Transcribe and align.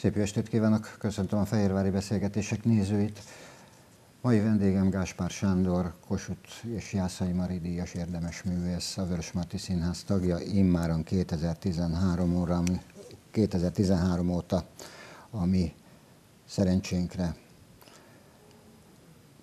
Szép 0.00 0.14
jó 0.16 0.22
estét 0.22 0.48
kívánok, 0.48 0.96
köszöntöm 0.98 1.38
a 1.38 1.44
Fehérvári 1.44 1.90
Beszélgetések 1.90 2.64
nézőit. 2.64 3.22
Mai 4.20 4.40
vendégem 4.40 4.90
Gáspár 4.90 5.30
Sándor, 5.30 5.94
Kossuth 6.06 6.64
és 6.74 6.92
Jászai 6.92 7.32
Mari 7.32 7.58
díjas 7.58 7.94
érdemes 7.94 8.42
művész, 8.42 8.96
a 8.96 9.06
Vörösmarty 9.06 9.56
Színház 9.56 10.02
tagja, 10.02 10.38
immáron 10.38 11.02
2013 11.02 12.36
óra, 12.36 12.56
ami 12.56 12.80
2013 13.30 14.30
óta, 14.30 14.64
ami 15.30 15.74
szerencsénkre. 16.48 17.34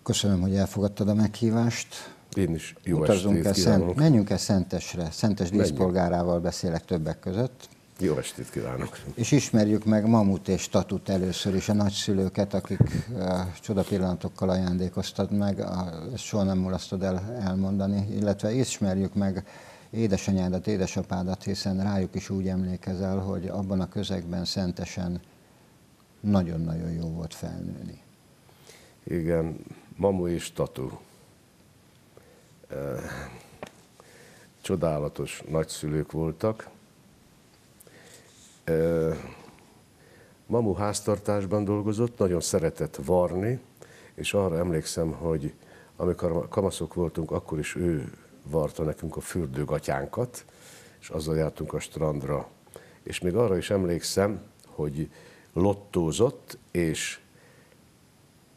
Köszönöm, 0.04 0.42
hogy 0.42 0.56
elfogadtad 0.56 1.10
a 1.10 1.14
meghívást. 1.14 2.16
Én 2.34 2.54
is 2.54 2.76
jó 2.84 3.00
Utazzunk 3.00 3.46
estét 3.46 3.66
el. 3.66 3.80
Szent, 3.80 3.96
menjünk 3.96 4.30
el 4.30 4.38
Szentesre, 4.38 5.12
Szentes 5.12 5.50
díszpolgárával 5.50 6.40
beszélek 6.40 6.86
többek 6.86 7.20
között. 7.20 7.76
Jó 8.00 8.18
estét 8.18 8.50
kívánok. 8.50 8.98
És 9.16 9.32
ismerjük 9.32 9.86
meg 9.86 10.08
Mamut 10.08 10.48
és 10.48 10.70
Tatut 10.70 11.10
először 11.10 11.56
is, 11.56 11.70
a 11.70 11.74
nagyszülőket, 11.74 12.54
akik 12.54 12.80
uh, 13.12 13.56
csoda 13.62 13.84
pillanatokkal 13.84 14.50
ajándékoztad 14.50 15.32
meg, 15.32 15.60
a, 15.60 16.02
ezt 16.14 16.24
soha 16.24 16.44
nem 16.44 16.58
mulasztod 16.58 17.04
el 17.04 17.38
elmondani, 17.40 18.08
illetve 18.16 18.52
ismerjük 18.52 19.14
meg 19.14 19.46
édesanyádat, 19.90 20.68
édesapádat, 20.68 21.44
hiszen 21.44 21.84
rájuk 21.84 22.16
is 22.16 22.30
úgy 22.30 22.48
emlékezel, 22.48 23.18
hogy 23.18 23.48
abban 23.48 23.82
a 23.82 23.90
közegben 23.90 24.46
szentesen 24.46 25.22
nagyon-nagyon 26.20 26.92
jó 26.92 27.08
volt 27.08 27.34
felnőni. 27.34 28.02
Igen, 29.04 29.58
Mamu 29.96 30.28
és 30.28 30.52
Tatu. 30.52 30.90
Csodálatos 34.62 35.44
nagyszülők 35.50 36.12
voltak. 36.12 36.70
Mamu 40.46 40.74
háztartásban 40.74 41.64
dolgozott, 41.64 42.18
nagyon 42.18 42.42
szeretett 42.42 42.96
varni, 42.96 43.60
és 44.16 44.34
arra 44.34 44.58
emlékszem, 44.58 45.12
hogy 45.12 45.54
amikor 45.96 46.48
kamaszok 46.50 46.94
voltunk, 46.94 47.32
akkor 47.32 47.60
is 47.60 47.76
ő 47.76 48.12
varta 48.44 48.84
nekünk 48.84 49.16
a 49.16 49.20
fürdőgatyánkat, 49.20 50.46
és 51.00 51.10
azzal 51.10 51.38
jártunk 51.38 51.74
a 51.74 51.80
strandra. 51.80 52.48
És 53.04 53.20
még 53.20 53.36
arra 53.36 53.58
is 53.58 53.70
emlékszem, 53.70 54.42
hogy 54.66 55.10
lottózott, 55.54 56.58
és 56.72 57.20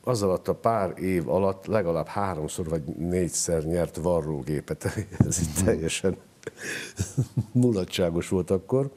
az 0.01 0.23
alatt 0.23 0.49
a 0.49 0.55
pár 0.55 0.99
év 0.99 1.29
alatt 1.29 1.67
legalább 1.67 2.07
háromszor 2.07 2.69
vagy 2.69 2.85
négyszer 2.85 3.65
nyert 3.65 3.97
varrógépet. 3.97 4.85
Ez 5.27 5.41
így 5.41 5.65
teljesen 5.65 6.17
mulatságos 7.53 8.29
volt 8.29 8.51
akkor. 8.51 8.91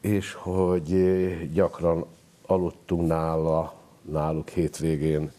És 0.00 0.32
hogy 0.32 0.92
eh, 0.92 1.42
gyakran 1.52 2.06
aludtunk 2.46 3.06
nála, 3.06 3.74
náluk 4.02 4.48
hétvégén, 4.48 5.32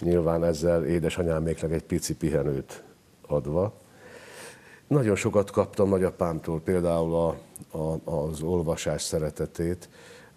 nyilván 0.00 0.44
ezzel 0.44 0.84
édesanyáméknak 0.84 1.72
egy 1.72 1.82
pici 1.82 2.14
pihenőt 2.14 2.82
adva. 3.26 3.72
Nagyon 4.86 5.16
sokat 5.16 5.50
kaptam 5.50 5.88
nagyapámtól, 5.88 6.60
például 6.60 7.14
a, 7.14 7.28
a, 7.78 8.00
az 8.04 8.42
olvasás 8.42 9.02
szeretetét, 9.02 9.88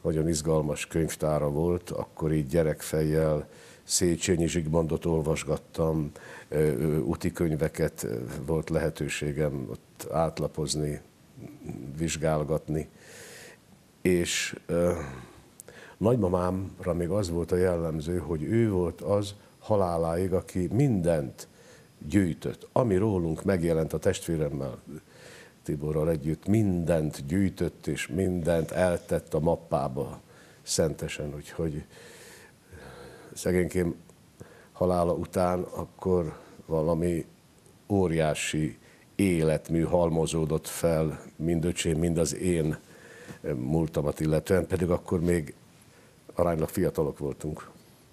nagyon 0.01 0.27
izgalmas 0.27 0.87
könyvtára 0.87 1.49
volt, 1.49 1.89
akkor 1.89 2.33
így 2.33 2.47
gyerekfejjel 2.47 3.47
Széchenyi 3.83 4.47
Zsigmondot 4.47 5.05
olvasgattam, 5.05 6.11
úti 7.03 7.31
könyveket 7.31 8.07
volt 8.45 8.69
lehetőségem 8.69 9.67
ott 9.69 10.07
átlapozni, 10.11 11.01
vizsgálgatni. 11.97 12.89
És 14.01 14.59
ö, 14.65 14.91
nagymamámra 15.97 16.93
még 16.93 17.09
az 17.09 17.29
volt 17.29 17.51
a 17.51 17.55
jellemző, 17.55 18.17
hogy 18.17 18.43
ő 18.43 18.71
volt 18.71 19.01
az 19.01 19.35
haláláig, 19.59 20.33
aki 20.33 20.67
mindent 20.71 21.47
gyűjtött, 22.07 22.67
ami 22.71 22.95
rólunk 22.95 23.43
megjelent 23.43 23.93
a 23.93 23.97
testvéremmel, 23.97 24.77
Tiborral 25.63 26.09
együtt, 26.09 26.47
mindent 26.47 27.25
gyűjtött 27.25 27.87
és 27.87 28.07
mindent 28.07 28.71
eltett 28.71 29.33
a 29.33 29.39
mappába 29.39 30.21
szentesen, 30.61 31.35
úgyhogy 31.35 31.85
szegénykém 33.33 33.95
halála 34.71 35.13
után 35.13 35.61
akkor 35.61 36.37
valami 36.65 37.25
óriási 37.87 38.77
életmű 39.15 39.81
halmozódott 39.81 40.67
fel, 40.67 41.21
mind 41.35 41.65
öcsém, 41.65 41.99
mind 41.99 42.17
az 42.17 42.35
én 42.35 42.77
múltamat 43.55 44.19
illetően, 44.19 44.67
pedig 44.67 44.89
akkor 44.89 45.21
még 45.21 45.53
aránylag 46.33 46.69
fiatalok 46.69 47.17
voltunk. 47.17 47.69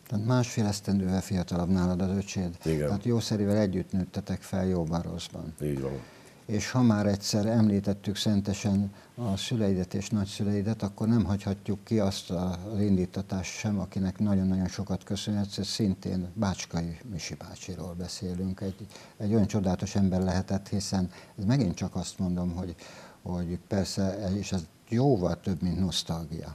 Tehát 0.09 0.27
másfél 0.27 0.67
esztendővel 0.67 1.21
fiatalabb 1.21 1.69
nálad 1.69 2.01
az 2.01 2.17
öcséd. 2.17 2.57
Igen. 2.65 2.87
Tehát 2.87 3.05
jószerivel 3.05 3.57
együtt 3.57 3.93
nőttetek 3.93 4.43
fel 4.43 4.67
jóban 4.67 5.03
rosszban. 5.03 5.55
Így 5.63 5.81
van. 5.81 6.01
És 6.47 6.71
ha 6.71 6.83
már 6.83 7.07
egyszer 7.07 7.47
említettük 7.47 8.17
szentesen 8.17 8.93
a 9.15 9.37
szüleidet 9.37 9.95
és 9.95 10.09
nagyszüleidet, 10.09 10.83
akkor 10.83 11.09
nem 11.09 11.25
hagyhatjuk 11.25 11.85
ki 11.85 11.99
azt 11.99 12.31
az 12.31 12.81
indítatást 12.81 13.59
sem, 13.59 13.81
akinek 13.81 14.19
nagyon-nagyon 14.19 14.69
sokat 14.69 15.05
köszönhetsz, 15.05 15.59
ez 15.59 15.67
szintén 15.67 16.29
Bácskai 16.35 16.99
Misi 17.11 17.35
bácsiról 17.35 17.95
beszélünk. 17.99 18.61
Egy, 18.61 18.87
egy 19.17 19.35
olyan 19.35 19.47
csodálatos 19.47 19.95
ember 19.95 20.23
lehetett, 20.23 20.69
hiszen 20.69 21.11
ez 21.39 21.45
megint 21.45 21.75
csak 21.75 21.95
azt 21.97 22.19
mondom, 22.19 22.55
hogy, 22.55 22.75
hogy 23.23 23.59
persze, 23.67 24.33
és 24.39 24.53
ez 24.53 24.63
jóval 24.89 25.41
több, 25.41 25.63
mint 25.63 25.79
nosztalgia. 25.79 26.55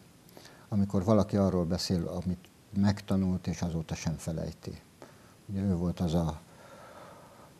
Amikor 0.69 1.03
valaki 1.03 1.37
arról 1.37 1.65
beszél, 1.65 2.07
amit 2.07 2.49
megtanult, 2.77 3.47
és 3.47 3.61
azóta 3.61 3.95
sem 3.95 4.15
felejti. 4.17 4.81
Ugye 5.45 5.61
ő 5.61 5.75
volt 5.75 5.99
az 5.99 6.13
a 6.13 6.41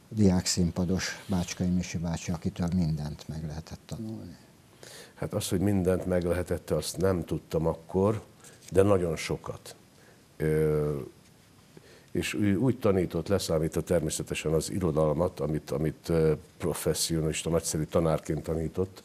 diákszínpados 0.10 1.24
Bácskai 1.28 1.68
Misi 1.68 1.98
bácsi, 1.98 2.32
akitől 2.32 2.68
mindent 2.76 3.28
meg 3.28 3.46
lehetett 3.48 3.80
tanulni. 3.86 4.38
Hát 5.14 5.34
az, 5.34 5.50
hogy 5.50 5.60
mindent 5.60 6.06
meg 6.06 6.24
lehetett, 6.24 6.70
azt 6.70 6.98
nem 6.98 7.24
tudtam 7.24 7.68
akkor, 7.68 8.24
de 8.72 8.82
nagyon 8.82 9.16
sokat. 9.16 9.76
Ö, 10.38 11.00
és 12.14 12.34
ő 12.34 12.56
úgy 12.56 12.80
tanított, 12.80 13.28
leszámítva 13.28 13.82
természetesen 13.82 14.54
az 14.54 14.72
irodalmat, 14.72 15.40
amit, 15.40 15.72
amit 15.72 16.10
ö, 16.10 16.34
professzionalista, 16.58 17.50
nagyszerű 17.50 17.84
tanárként 17.84 18.44
tanított. 18.44 19.04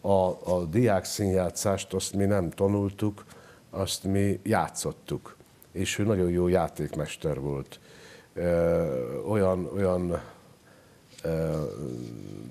A, 0.00 0.28
a 0.52 0.66
diák 0.70 1.04
színjátszást 1.04 1.92
azt 1.92 2.14
mi 2.14 2.24
nem 2.24 2.50
tanultuk, 2.50 3.24
azt 3.70 4.04
mi 4.04 4.40
játszottuk. 4.42 5.36
És 5.72 5.98
ő 5.98 6.04
nagyon 6.04 6.30
jó 6.30 6.48
játékmester 6.48 7.40
volt. 7.40 7.80
Olyan, 9.28 9.70
olyan 9.74 10.20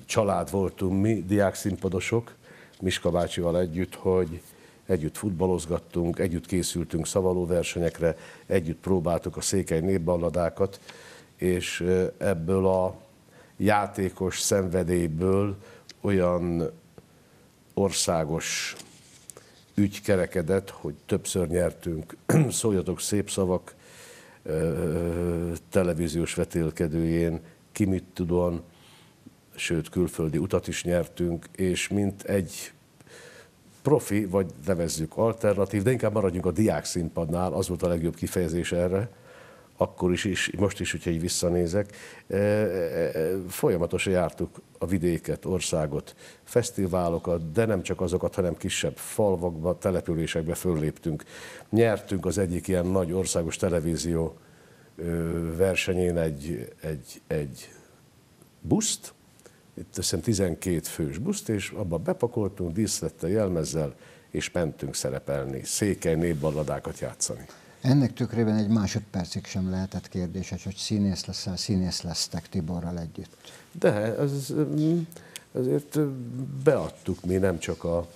család 0.06 0.52
voltunk 0.52 1.02
mi, 1.02 1.23
diákszínpadosok, 1.23 2.35
Miska 2.81 3.09
bácsival 3.09 3.59
együtt, 3.59 3.96
hogy 3.96 4.41
együtt 4.91 5.18
futballozgattunk, 5.18 6.19
együtt 6.19 6.46
készültünk 6.46 7.07
szavalóversenyekre, 7.07 8.16
együtt 8.46 8.79
próbáltuk 8.79 9.38
a 9.38 9.41
székely 9.41 9.79
népballadákat, 9.79 10.79
és 11.35 11.85
ebből 12.17 12.67
a 12.67 12.96
játékos 13.58 14.40
szenvedélyből 14.40 15.55
olyan 16.02 16.72
országos 17.73 18.76
ügy 19.73 20.02
kerekedett, 20.02 20.70
hogy 20.70 20.94
többször 21.05 21.47
nyertünk. 21.47 22.16
Szóljatok 22.49 22.99
szép 22.99 23.29
szavak 23.29 23.76
televíziós 25.70 26.34
vetélkedőjén, 26.34 27.40
ki 27.72 27.85
mit 27.85 28.03
tudon, 28.14 28.61
sőt 29.55 29.90
külföldi 29.90 30.37
utat 30.37 30.67
is 30.67 30.84
nyertünk, 30.84 31.46
és 31.55 31.87
mint 31.87 32.23
egy 32.23 32.72
profi, 33.81 34.25
vagy 34.25 34.45
nevezzük 34.66 35.17
alternatív, 35.17 35.81
de 35.83 35.91
inkább 35.91 36.13
maradjunk 36.13 36.45
a 36.45 36.51
diák 36.51 36.85
színpadnál, 36.85 37.53
az 37.53 37.67
volt 37.67 37.83
a 37.83 37.87
legjobb 37.87 38.16
kifejezés 38.16 38.72
erre, 38.72 39.09
akkor 39.78 40.11
is, 40.11 40.25
és 40.25 40.51
most 40.57 40.79
is, 40.79 40.91
hogyha 40.91 41.09
így 41.09 41.22
visszanézek, 41.22 41.95
e, 42.28 42.35
e, 42.37 43.11
folyamatosan 43.47 44.13
jártuk 44.13 44.61
a 44.78 44.85
vidéket, 44.85 45.45
országot, 45.45 46.16
fesztiválokat, 46.43 47.51
de 47.51 47.66
nem 47.66 47.81
csak 47.81 48.01
azokat, 48.01 48.35
hanem 48.35 48.57
kisebb 48.57 48.97
falvakba, 48.97 49.78
településekbe 49.78 50.55
fölléptünk. 50.55 51.23
Nyertünk 51.69 52.25
az 52.25 52.37
egyik 52.37 52.67
ilyen 52.67 52.85
nagy 52.85 53.11
országos 53.11 53.55
televízió 53.55 54.37
versenyén 55.57 56.17
egy, 56.17 56.73
egy, 56.81 57.22
egy 57.27 57.69
buszt, 58.61 59.13
itt 59.73 59.97
azt 59.97 59.97
hiszem 59.97 60.22
12 60.22 60.79
fős 60.79 61.18
buszt, 61.18 61.50
és 61.50 61.70
abba 61.70 61.97
bepakoltunk 61.97 62.73
díszlettel, 62.73 63.29
jelmezzel, 63.29 63.96
és 64.29 64.52
mentünk 64.52 64.96
szerepelni, 64.96 65.64
székely 65.64 66.16
népballadákat 66.16 67.00
játszani. 67.00 67.46
Ennek 67.82 68.14
tükrében 68.14 68.56
egy 68.56 68.68
másodpercig 68.68 69.46
sem 69.46 69.70
lehetett 69.70 70.08
kérdéses, 70.08 70.64
hogy 70.64 70.76
színész 70.76 71.26
leszel, 71.26 71.58
színész 71.58 72.02
lesztek 72.02 72.50
Tiborral 72.50 73.00
együtt. 73.00 73.35
De 73.72 74.18
ez, 74.18 74.53
mm, 74.53 75.00
ezért 75.53 76.00
beadtuk 76.64 77.23
mi 77.26 77.35
nem 77.35 77.59
csak 77.59 77.84
a 77.84 78.08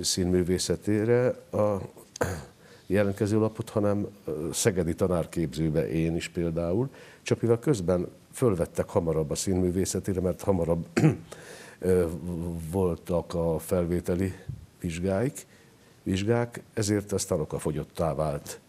színművészetére 0.00 1.26
a 1.50 1.80
jelentkezőlapot, 2.86 3.68
hanem 3.68 4.06
szegedi 4.52 4.94
tanárképzőbe 4.94 5.88
én 5.88 6.16
is 6.16 6.28
például, 6.28 6.90
csak 7.22 7.40
mivel 7.40 7.58
közben 7.58 8.08
fölvettek 8.32 8.88
hamarabb 8.88 9.30
a 9.30 9.34
színművészetére, 9.34 10.20
mert 10.20 10.42
hamarabb 10.42 10.86
voltak 12.72 13.34
a 13.34 13.58
felvételi 13.58 14.34
vizsgáik, 14.80 15.46
vizsgák, 16.02 16.62
ezért 16.74 17.12
aztán 17.12 17.40
okafogyottá 17.40 18.14
vált 18.14 18.60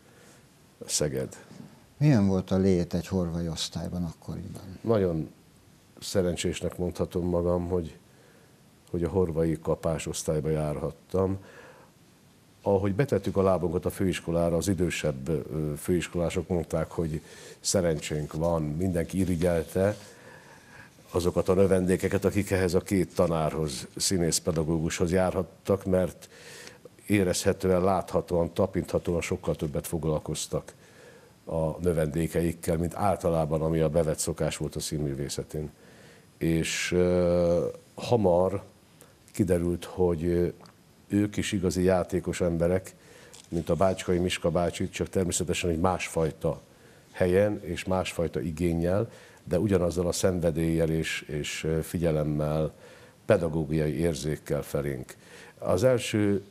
Szeged. 0.86 1.36
Milyen 1.98 2.28
volt 2.28 2.52
a 2.52 2.58
lét 2.58 2.94
egy 2.94 3.08
horvai 3.08 3.48
osztályban 3.48 4.04
akkoriban? 4.04 4.78
Nagyon 4.82 5.30
szerencsésnek 6.00 6.78
mondhatom 6.78 7.26
magam, 7.26 7.68
hogy, 7.68 7.98
hogy 8.90 9.04
a 9.04 9.10
horvai 9.10 9.60
kapás 9.62 10.08
osztályba 10.08 10.50
járhattam. 10.50 11.38
Ahogy 12.62 12.94
betettük 12.94 13.38
a 13.38 13.42
lábunkat 13.42 13.86
a 13.86 13.90
főiskolára, 13.90 14.56
az 14.56 14.68
idősebb 14.68 15.46
főiskolások 15.78 16.48
mondták, 16.48 16.92
hogy 16.92 17.22
szerencsénk 17.60 18.34
van, 18.34 18.62
mindenki 18.62 19.20
irigyelte 19.20 19.96
azokat 21.12 21.50
a 21.50 21.54
növendékeket, 21.54 22.26
akik 22.26 22.52
ehhez 22.52 22.74
a 22.74 22.80
két 22.80 23.16
tanárhoz, 23.16 23.88
színészpedagógushoz 23.96 25.12
járhattak, 25.12 25.86
mert 25.86 26.30
érezhetően, 27.06 27.84
láthatóan, 27.84 28.54
tapinthatóan 28.54 29.22
sokkal 29.22 29.56
többet 29.56 29.88
foglalkoztak 29.88 30.74
a 31.46 31.80
növendékeikkel, 31.80 32.78
mint 32.78 32.96
általában, 32.96 33.62
ami 33.62 33.80
a 33.80 33.90
bevett 33.90 34.20
szokás 34.20 34.58
volt 34.58 34.76
a 34.76 34.80
színművészetén. 34.80 35.72
És 36.38 36.92
uh, 36.92 37.64
hamar 37.96 38.64
kiderült, 39.32 39.86
hogy 39.86 40.54
ők 41.12 41.38
is 41.38 41.52
igazi 41.52 41.84
játékos 41.84 42.42
emberek, 42.42 42.96
mint 43.50 43.70
a 43.70 43.76
Bácskai 43.76 44.18
Miska 44.18 44.50
bácsi, 44.50 44.90
csak 44.90 45.10
természetesen 45.10 45.70
egy 45.70 45.80
másfajta 45.80 46.62
helyen 47.12 47.62
és 47.64 47.84
másfajta 47.84 48.40
igényel, 48.40 49.10
de 49.44 49.60
ugyanazzal 49.60 50.08
a 50.08 50.12
szenvedéllyel 50.12 50.90
és, 50.90 51.22
és 51.22 51.68
figyelemmel, 51.82 52.74
pedagógiai 53.26 54.00
érzékkel 54.00 54.62
felénk. 54.62 55.16
Az 55.58 55.84
első 55.84 56.44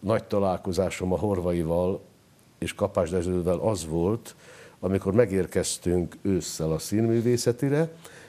nagy 0.00 0.24
találkozásom 0.24 1.12
a 1.12 1.18
Horvaival 1.18 2.00
és 2.58 2.74
Kapás 2.74 3.10
Dezsővel 3.10 3.58
az 3.58 3.86
volt, 3.86 4.34
amikor 4.78 5.12
megérkeztünk 5.12 6.16
ősszel 6.22 6.72
a 6.72 6.78
színművészetire, 6.78 7.88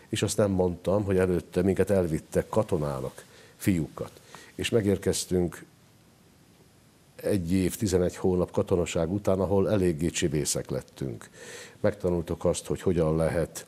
és 0.09 0.21
azt 0.21 0.37
nem 0.37 0.51
mondtam, 0.51 1.03
hogy 1.03 1.17
előtte 1.17 1.61
minket 1.61 1.89
elvittek 1.89 2.49
katonának, 2.49 3.25
fiúkat. 3.55 4.11
És 4.55 4.69
megérkeztünk 4.69 5.65
egy 7.15 7.53
év, 7.53 7.75
11 7.75 8.15
hónap 8.15 8.51
katonaság 8.51 9.11
után, 9.11 9.39
ahol 9.39 9.69
eléggé 9.69 10.09
csibészek 10.09 10.69
lettünk. 10.69 11.29
Megtanultuk 11.79 12.45
azt, 12.45 12.65
hogy 12.65 12.81
hogyan 12.81 13.15
lehet 13.15 13.65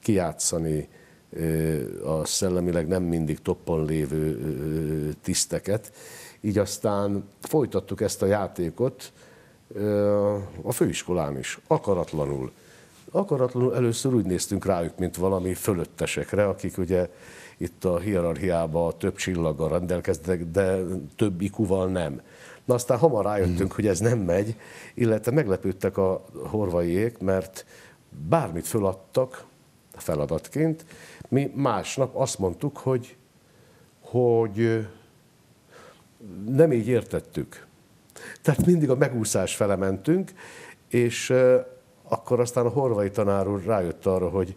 kijátszani 0.00 0.88
a 2.04 2.24
szellemileg 2.24 2.86
nem 2.86 3.02
mindig 3.02 3.42
toppon 3.42 3.84
lévő 3.84 5.14
tiszteket. 5.22 5.92
Így 6.40 6.58
aztán 6.58 7.28
folytattuk 7.40 8.00
ezt 8.00 8.22
a 8.22 8.26
játékot 8.26 9.12
a 10.62 10.72
főiskolán 10.72 11.38
is, 11.38 11.58
akaratlanul. 11.66 12.52
Akaratlanul 13.10 13.74
először 13.74 14.14
úgy 14.14 14.24
néztünk 14.24 14.64
rájuk, 14.64 14.98
mint 14.98 15.16
valami 15.16 15.54
fölöttesekre, 15.54 16.48
akik 16.48 16.78
ugye 16.78 17.08
itt 17.56 17.84
a 17.84 17.98
hierarchiában 17.98 18.98
több 18.98 19.16
csillaggal 19.16 19.68
rendelkeznek, 19.68 20.44
de 20.44 20.78
több 21.16 21.40
ikuval 21.40 21.88
nem. 21.88 22.20
Na 22.64 22.74
aztán 22.74 22.98
hamar 22.98 23.24
rájöttünk, 23.24 23.72
hogy 23.72 23.86
ez 23.86 23.98
nem 23.98 24.18
megy, 24.18 24.56
illetve 24.94 25.32
meglepődtek 25.32 25.96
a 25.96 26.24
horvaiék, 26.46 27.18
mert 27.18 27.66
bármit 28.28 28.66
föladtak 28.66 29.44
feladatként, 29.92 30.84
mi 31.28 31.52
másnap 31.54 32.16
azt 32.16 32.38
mondtuk, 32.38 32.76
hogy, 32.76 33.16
hogy 34.00 34.86
nem 36.48 36.72
így 36.72 36.88
értettük. 36.88 37.66
Tehát 38.42 38.66
mindig 38.66 38.90
a 38.90 38.96
megúszás 38.96 39.56
fele 39.56 39.76
mentünk, 39.76 40.32
és 40.88 41.32
akkor 42.02 42.40
aztán 42.40 42.66
a 42.66 42.68
horvai 42.68 43.10
tanár 43.10 43.48
úr 43.48 43.64
rájött 43.64 44.06
arra, 44.06 44.28
hogy 44.28 44.56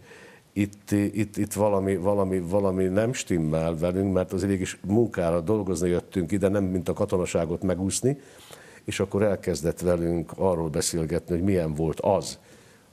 itt, 0.57 0.91
itt, 0.91 1.37
itt 1.37 1.53
valami, 1.53 1.95
valami, 1.97 2.39
valami 2.39 2.83
nem 2.83 3.13
stimmel 3.13 3.77
velünk, 3.77 4.13
mert 4.13 4.33
az 4.33 4.43
is 4.43 4.79
munkára 4.87 5.41
dolgozni 5.41 5.89
jöttünk 5.89 6.31
ide, 6.31 6.47
nem 6.47 6.63
mint 6.63 6.89
a 6.89 6.93
katonaságot 6.93 7.63
megúszni, 7.63 8.17
és 8.83 8.99
akkor 8.99 9.23
elkezdett 9.23 9.79
velünk 9.79 10.31
arról 10.35 10.69
beszélgetni, 10.69 11.35
hogy 11.35 11.43
milyen 11.43 11.73
volt 11.73 11.99
az, 11.99 12.39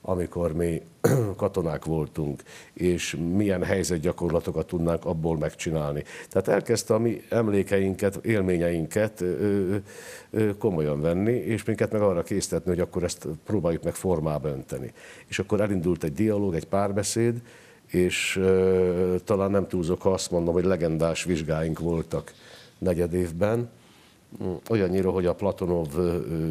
amikor 0.07 0.53
mi 0.53 0.83
katonák 1.37 1.85
voltunk, 1.85 2.43
és 2.73 3.17
milyen 3.35 3.63
helyzetgyakorlatokat 3.63 4.67
tudnánk 4.67 5.05
abból 5.05 5.39
megcsinálni. 5.39 6.05
Tehát 6.29 6.49
elkezdte 6.49 6.95
a 6.95 6.99
mi 6.99 7.23
emlékeinket, 7.29 8.17
élményeinket 8.25 9.21
ö, 9.21 9.77
ö, 10.31 10.57
komolyan 10.57 11.01
venni, 11.01 11.33
és 11.33 11.65
minket 11.65 11.93
meg 11.93 12.01
arra 12.01 12.23
késztetni, 12.23 12.71
hogy 12.71 12.81
akkor 12.81 13.03
ezt 13.03 13.29
próbáljuk 13.45 13.83
meg 13.83 13.95
formába 13.95 14.49
önteni. 14.49 14.93
És 15.27 15.39
akkor 15.39 15.61
elindult 15.61 16.05
egy 16.05 16.13
dialóg, 16.13 16.55
egy 16.55 16.67
párbeszéd, 16.67 17.43
és 17.87 18.37
ö, 18.37 19.17
talán 19.25 19.51
nem 19.51 19.69
túlzok, 19.69 20.03
ha 20.03 20.13
azt 20.13 20.31
mondom, 20.31 20.55
hogy 20.55 20.65
legendás 20.65 21.25
vizsgáink 21.25 21.79
voltak 21.79 22.33
negyed 22.79 23.13
évben, 23.13 23.71
olyannyira, 24.69 25.11
hogy 25.11 25.27
a 25.27 25.35
Platonov 25.35 25.89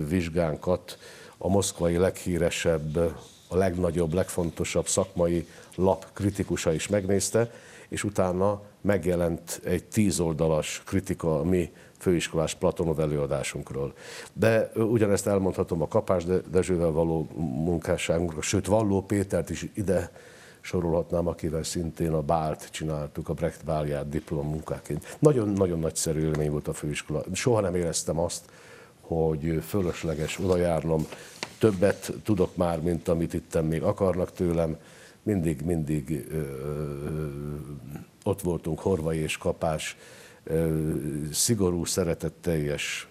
vizsgánkat 0.10 0.98
a 1.38 1.48
moszkvai 1.48 1.98
leghíresebb 1.98 3.16
a 3.54 3.58
legnagyobb, 3.58 4.14
legfontosabb 4.14 4.88
szakmai 4.88 5.48
lap 5.76 6.06
kritikusa 6.14 6.74
is 6.74 6.88
megnézte, 6.88 7.52
és 7.88 8.04
utána 8.04 8.62
megjelent 8.82 9.62
egy 9.64 9.84
tízoldalas 9.84 10.82
kritika 10.86 11.40
a 11.40 11.44
mi 11.44 11.72
főiskolás 11.98 12.54
Platonov 12.56 13.00
előadásunkról. 13.00 13.94
De 14.34 14.72
ugyanezt 14.76 15.28
elmondhatom 15.28 15.82
a 15.82 15.88
Kapás 15.88 16.24
Dezsővel 16.52 16.92
való 16.92 17.28
munkásságunkra, 17.38 18.42
sőt 18.42 18.66
Valló 18.66 19.02
Pétert 19.02 19.50
is 19.50 19.66
ide 19.74 20.12
sorolhatnám, 20.62 21.28
akivel 21.28 21.64
szintén 21.64 22.12
a 22.12 22.22
bált 22.22 22.70
csináltuk, 22.72 23.30
a 23.30 23.34
Brecht 23.34 23.66
bálját 23.66 24.10
diplom 24.10 24.48
munkáként. 24.48 25.18
Nagyon-nagyon 25.20 25.80
nagyszerű 25.80 26.20
élmény 26.20 26.52
volt 26.52 26.68
a 26.68 26.74
főiskola. 26.74 27.24
Soha 27.34 27.60
nem 27.60 27.76
éreztem 27.76 28.20
azt, 28.20 28.42
hogy 29.02 29.60
fölösleges 29.68 30.40
odajárnom, 30.40 31.08
többet 31.64 32.14
tudok 32.24 32.56
már, 32.56 32.82
mint 32.82 33.08
amit 33.08 33.34
itt 33.34 33.62
még 33.62 33.84
akarnak 33.84 34.32
tőlem. 34.32 34.78
Mindig, 35.22 35.62
mindig 35.62 36.28
ö, 36.32 36.42
ott 38.24 38.42
voltunk, 38.42 38.80
Horvai 38.80 39.18
és 39.18 39.38
Kapás, 39.38 39.98
ö, 40.44 40.90
szigorú, 41.32 41.86
szeretetteljes 41.86 43.08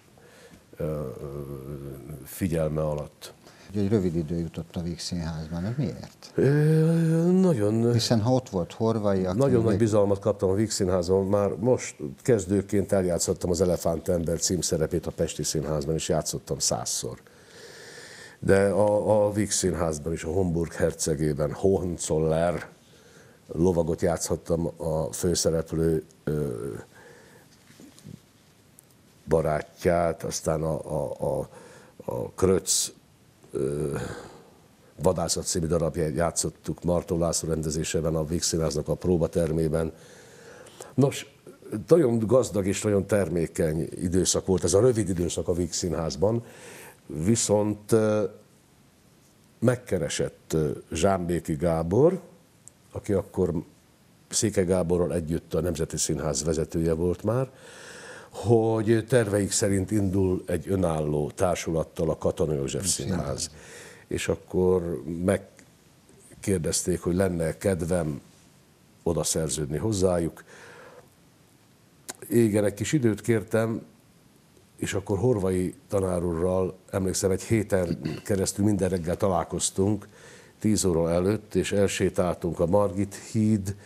ö, 0.76 1.00
figyelme 2.24 2.80
alatt. 2.80 3.32
Egy 3.74 3.88
rövid 3.88 4.16
idő 4.16 4.38
jutott 4.38 4.76
a 4.76 4.82
Víg 4.82 4.98
Színházban, 4.98 5.64
ez 5.64 5.74
miért? 5.76 6.32
Ö, 6.34 6.44
nagyon... 7.30 7.92
Hiszen 7.92 8.20
ha 8.20 8.32
ott 8.32 8.48
volt 8.48 8.72
Horvai, 8.72 9.20
Nagyon 9.20 9.50
még... 9.50 9.64
nagy 9.64 9.78
bizalmat 9.78 10.18
kaptam 10.18 10.50
a 10.50 10.54
Víg 10.54 10.70
Színházon, 10.70 11.26
már 11.26 11.50
most 11.50 11.96
kezdőként 12.22 12.92
eljátszottam 12.92 13.50
az 13.50 13.60
Elefánt 13.60 14.08
ember 14.08 14.38
címszerepét 14.38 15.06
a 15.06 15.10
Pesti 15.10 15.42
Színházban, 15.42 15.94
és 15.94 16.08
játszottam 16.08 16.58
százszor 16.58 17.18
de 18.44 18.68
a, 18.68 19.24
a 19.24 19.32
Víg 19.32 19.50
Színházban 19.50 20.12
is, 20.12 20.24
a 20.24 20.30
Homburg 20.30 20.72
hercegében 20.72 21.52
Hohenzoller 21.52 22.68
lovagot 23.46 24.02
játszhattam 24.02 24.70
a 24.76 25.12
főszereplő 25.12 26.04
ö, 26.24 26.50
barátját, 29.28 30.22
aztán 30.22 30.62
a, 30.62 30.80
a, 31.02 31.26
a, 31.26 31.48
a 32.04 32.30
Kröc 32.30 32.92
ö, 33.50 33.96
vadászat 35.02 35.46
című 35.46 35.66
darabját 35.66 36.14
játszottuk 36.14 36.82
Martó 36.82 37.18
László 37.18 37.48
rendezésében 37.48 38.14
a 38.14 38.24
Víg 38.24 38.42
Színháznak 38.42 38.88
a 38.88 38.94
próbatermében. 38.94 39.92
Nos, 40.94 41.34
nagyon 41.88 42.18
gazdag 42.18 42.66
és 42.66 42.82
nagyon 42.82 43.06
termékeny 43.06 43.88
időszak 44.00 44.46
volt 44.46 44.64
ez 44.64 44.74
a 44.74 44.80
rövid 44.80 45.08
időszak 45.08 45.48
a 45.48 45.52
Víg 45.52 45.72
Színházban, 45.72 46.44
Viszont 47.14 47.94
megkeresett 49.58 50.56
Zsámbéki 50.92 51.54
Gábor, 51.54 52.20
aki 52.92 53.12
akkor 53.12 53.62
Széke 54.28 54.62
Gáborral 54.62 55.14
együtt 55.14 55.54
a 55.54 55.60
Nemzeti 55.60 55.96
Színház 55.96 56.44
vezetője 56.44 56.92
volt 56.92 57.22
már, 57.22 57.50
hogy 58.30 59.04
terveik 59.08 59.50
szerint 59.50 59.90
indul 59.90 60.42
egy 60.46 60.68
önálló 60.68 61.30
társulattal 61.30 62.10
a 62.10 62.18
Katona 62.18 62.54
József 62.54 62.86
Színház. 62.86 63.50
És 64.06 64.28
akkor 64.28 65.02
megkérdezték, 65.24 67.00
hogy 67.00 67.14
lenne 67.14 67.56
kedvem 67.56 68.20
oda 69.02 69.22
szerződni 69.22 69.78
hozzájuk. 69.78 70.44
Igen, 72.28 72.64
egy 72.64 72.74
kis 72.74 72.92
időt 72.92 73.20
kértem, 73.20 73.82
és 74.82 74.94
akkor 74.94 75.18
Horvai 75.18 75.74
tanárurral, 75.88 76.78
emlékszem, 76.90 77.30
egy 77.30 77.42
héten 77.42 77.98
keresztül 78.24 78.64
minden 78.64 78.88
reggel 78.88 79.16
találkoztunk, 79.16 80.08
10 80.58 80.84
óra 80.84 81.10
előtt, 81.10 81.54
és 81.54 81.72
elsétáltunk 81.72 82.60
a 82.60 82.66
Margit 82.66 83.14
híd 83.14 83.76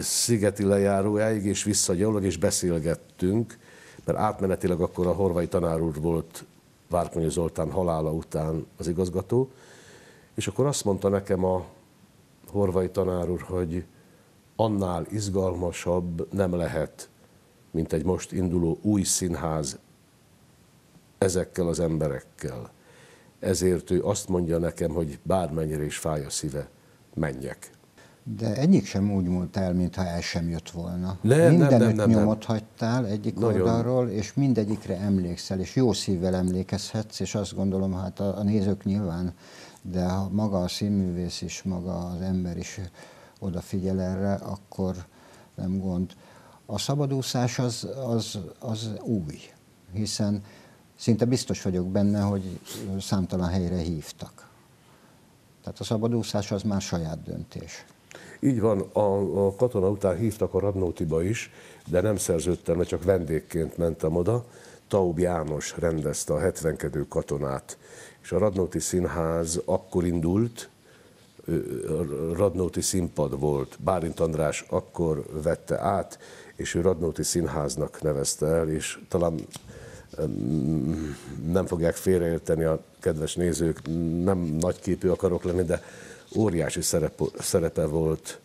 szigeti 0.00 0.64
lejárójáig, 0.64 1.44
és 1.44 1.64
visszagyalog, 1.64 2.24
és 2.24 2.36
beszélgettünk, 2.36 3.58
mert 4.04 4.18
átmenetileg 4.18 4.80
akkor 4.80 5.06
a 5.06 5.12
Horvai 5.12 5.48
tanár 5.48 5.80
úr 5.80 6.00
volt 6.00 6.44
Várkonyi 6.88 7.30
Zoltán 7.30 7.70
halála 7.70 8.12
után 8.12 8.66
az 8.76 8.88
igazgató, 8.88 9.50
és 10.34 10.46
akkor 10.46 10.66
azt 10.66 10.84
mondta 10.84 11.08
nekem 11.08 11.44
a 11.44 11.64
Horvai 12.50 12.90
tanár 12.90 13.30
úr, 13.30 13.40
hogy 13.40 13.84
annál 14.56 15.06
izgalmasabb 15.10 16.32
nem 16.32 16.54
lehet, 16.54 17.08
mint 17.74 17.92
egy 17.92 18.04
most 18.04 18.32
induló 18.32 18.78
új 18.82 19.02
színház 19.02 19.78
ezekkel 21.18 21.68
az 21.68 21.80
emberekkel. 21.80 22.70
Ezért 23.38 23.90
ő 23.90 24.02
azt 24.02 24.28
mondja 24.28 24.58
nekem, 24.58 24.90
hogy 24.90 25.18
bármennyire 25.22 25.84
is 25.84 25.96
fáj 25.96 26.24
a 26.24 26.30
szíve, 26.30 26.68
menjek. 27.14 27.70
De 28.22 28.56
egyik 28.56 28.86
sem 28.86 29.12
úgy 29.12 29.26
múlt 29.26 29.56
el, 29.56 29.72
mintha 29.72 30.06
el 30.06 30.20
sem 30.20 30.48
jött 30.48 30.70
volna. 30.70 31.18
Nem, 31.20 31.50
Mindenütt 31.50 31.70
nem, 31.70 31.80
nem, 31.80 31.94
nem, 31.96 32.08
nyomot 32.08 32.44
hagytál 32.44 33.06
egyik 33.06 33.34
Nagyon. 33.34 33.60
oldalról, 33.60 34.08
és 34.08 34.34
mindegyikre 34.34 34.96
emlékszel, 34.96 35.60
és 35.60 35.76
jó 35.76 35.92
szívvel 35.92 36.34
emlékezhetsz, 36.34 37.20
és 37.20 37.34
azt 37.34 37.54
gondolom, 37.54 37.94
hát 37.94 38.20
a, 38.20 38.38
a 38.38 38.42
nézők 38.42 38.84
nyilván, 38.84 39.34
de 39.82 40.04
ha 40.04 40.28
maga 40.32 40.62
a 40.62 40.68
színművész 40.68 41.42
is, 41.42 41.62
maga 41.62 41.98
az 41.98 42.20
ember 42.20 42.56
is 42.56 42.80
odafigyel 43.38 44.00
erre, 44.00 44.32
akkor 44.34 44.94
nem 45.54 45.78
gond. 45.78 46.12
A 46.66 46.78
szabadúszás 46.78 47.58
az, 47.58 47.88
az, 48.06 48.38
az 48.58 48.90
új, 49.02 49.38
hiszen 49.92 50.42
szinte 50.96 51.24
biztos 51.24 51.62
vagyok 51.62 51.86
benne, 51.86 52.20
hogy 52.20 52.60
számtalan 53.00 53.48
helyre 53.48 53.76
hívtak. 53.76 54.48
Tehát 55.62 55.80
a 55.80 55.84
szabadúszás 55.84 56.50
az 56.50 56.62
már 56.62 56.80
saját 56.80 57.22
döntés. 57.22 57.84
Így 58.40 58.60
van, 58.60 58.80
a, 58.80 59.46
a 59.46 59.54
katona 59.54 59.88
után 59.88 60.16
hívtak 60.16 60.54
a 60.54 60.58
Radnótiba 60.58 61.22
is, 61.22 61.50
de 61.86 62.00
nem 62.00 62.16
szerződtem, 62.16 62.76
mert 62.76 62.88
csak 62.88 63.04
vendégként 63.04 63.76
mentem 63.76 64.16
oda. 64.16 64.44
Taub 64.88 65.18
János 65.18 65.74
rendezte 65.78 66.32
a 66.32 66.38
72 66.38 67.06
katonát, 67.08 67.78
és 68.22 68.32
a 68.32 68.38
Radnóti 68.38 68.78
Színház 68.78 69.60
akkor 69.64 70.04
indult, 70.06 70.68
Radnóti 72.32 72.80
színpad 72.80 73.38
volt, 73.40 73.76
Bálint 73.82 74.20
András 74.20 74.64
akkor 74.68 75.24
vette 75.42 75.80
át, 75.80 76.18
és 76.56 76.74
ő 76.74 76.80
Radnóti 76.80 77.22
Színháznak 77.22 78.02
nevezte 78.02 78.46
el, 78.46 78.68
és 78.68 78.98
talán 79.08 79.34
nem 81.46 81.66
fogják 81.66 81.94
félreérteni 81.94 82.64
a 82.64 82.82
kedves 83.00 83.34
nézők, 83.34 83.80
nem 84.24 84.38
nagyképű 84.38 85.08
akarok 85.08 85.44
lenni, 85.44 85.62
de 85.62 85.82
óriási 86.36 86.80
szerep, 86.82 87.20
szerepe 87.38 87.86
volt 87.86 88.40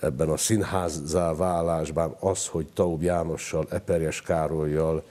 ebben 0.00 0.28
a 0.28 0.36
színházzá 0.36 1.34
válásban 1.34 2.16
az, 2.20 2.46
hogy 2.46 2.66
Taub 2.74 3.02
Jánossal, 3.02 3.66
Eperjes 3.70 4.22
Károlyjal, 4.22 5.04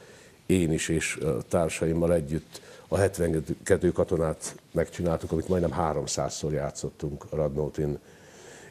én 0.46 0.72
is 0.72 0.89
és 0.89 1.20
társaimmal 1.50 2.13
együtt 2.13 2.62
a 2.88 2.98
72 2.98 3.91
katonát 3.91 4.56
megcsináltuk, 4.72 5.32
amit 5.32 5.48
majdnem 5.48 5.74
300-szor 5.79 6.51
játszottunk 6.51 7.25
Radnótin. 7.29 8.00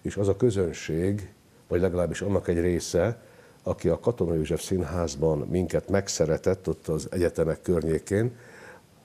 És 0.02 0.16
az 0.16 0.28
a 0.28 0.36
közönség, 0.36 1.30
vagy 1.68 1.80
legalábbis 1.80 2.20
annak 2.20 2.48
egy 2.48 2.60
része, 2.60 3.20
aki 3.62 3.88
a 3.88 3.98
Katona 3.98 4.34
József 4.34 4.62
Színházban 4.62 5.38
minket 5.38 5.88
megszeretett 5.88 6.68
ott 6.68 6.88
az 6.88 7.08
egyetemek 7.10 7.62
környékén, 7.62 8.36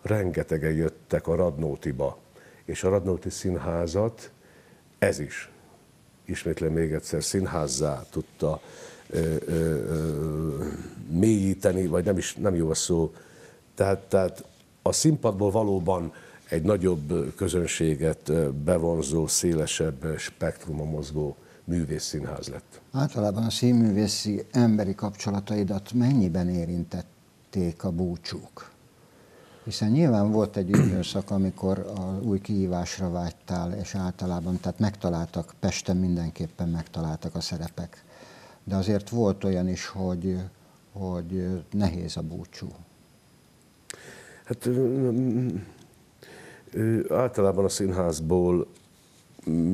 rengetegen 0.02 0.72
jöttek 0.72 1.28
a 1.28 1.36
Radnótiba. 1.36 2.18
És 2.66 2.84
a 2.84 2.90
Radnóti 2.90 3.30
Színházat 3.30 4.32
ez 5.00 5.20
is, 5.20 5.52
ismétlem 6.26 6.72
még 6.72 6.92
egyszer, 6.92 7.24
színházzá 7.24 8.04
tudta 8.10 8.62
ö, 9.10 9.36
ö, 9.46 9.54
ö, 9.86 10.66
mélyíteni, 11.10 11.88
vagy 11.88 12.06
nem 12.06 12.18
is 12.18 12.36
nem 12.36 12.56
jó 12.56 12.70
a 12.70 12.74
szó. 12.74 13.14
Tehát, 13.76 14.00
tehát 14.00 14.46
a 14.82 14.92
színpadból 14.92 15.52
valóban 15.52 16.14
egy 16.50 16.64
nagyobb 16.64 17.36
közönséget 17.36 18.54
bevonzó, 18.54 19.28
szélesebb 19.28 20.18
spektrumon 20.18 20.88
mozgó 20.88 21.38
művészszínház 21.72 22.48
lett. 22.48 22.82
Általában 22.92 23.44
a 23.44 23.50
színművészi 23.50 24.46
emberi 24.52 24.96
kapcsolataidat 24.96 25.94
mennyiben 25.94 26.50
érintették 26.50 27.84
a 27.84 27.92
búcsúk? 27.92 28.72
Hiszen 29.64 29.92
nyilván 29.92 30.32
volt 30.32 30.58
egy 30.58 30.70
időszak, 30.70 31.30
amikor 31.30 31.78
a 31.98 32.20
új 32.24 32.40
kihívásra 32.40 33.10
vágytál, 33.10 33.74
és 33.74 33.96
általában, 33.96 34.60
tehát 34.60 34.80
megtaláltak, 34.80 35.54
Pesten 35.60 35.98
mindenképpen 35.98 36.70
megtaláltak 36.70 37.36
a 37.36 37.40
szerepek. 37.40 38.04
De 38.64 38.76
azért 38.76 39.10
volt 39.10 39.44
olyan 39.44 39.68
is, 39.68 39.88
hogy, 39.88 40.38
hogy 40.92 41.64
nehéz 41.72 42.18
a 42.18 42.22
búcsú. 42.22 42.68
Hát 44.44 44.70
általában 47.10 47.66
a 47.66 47.70
színházból 47.70 48.68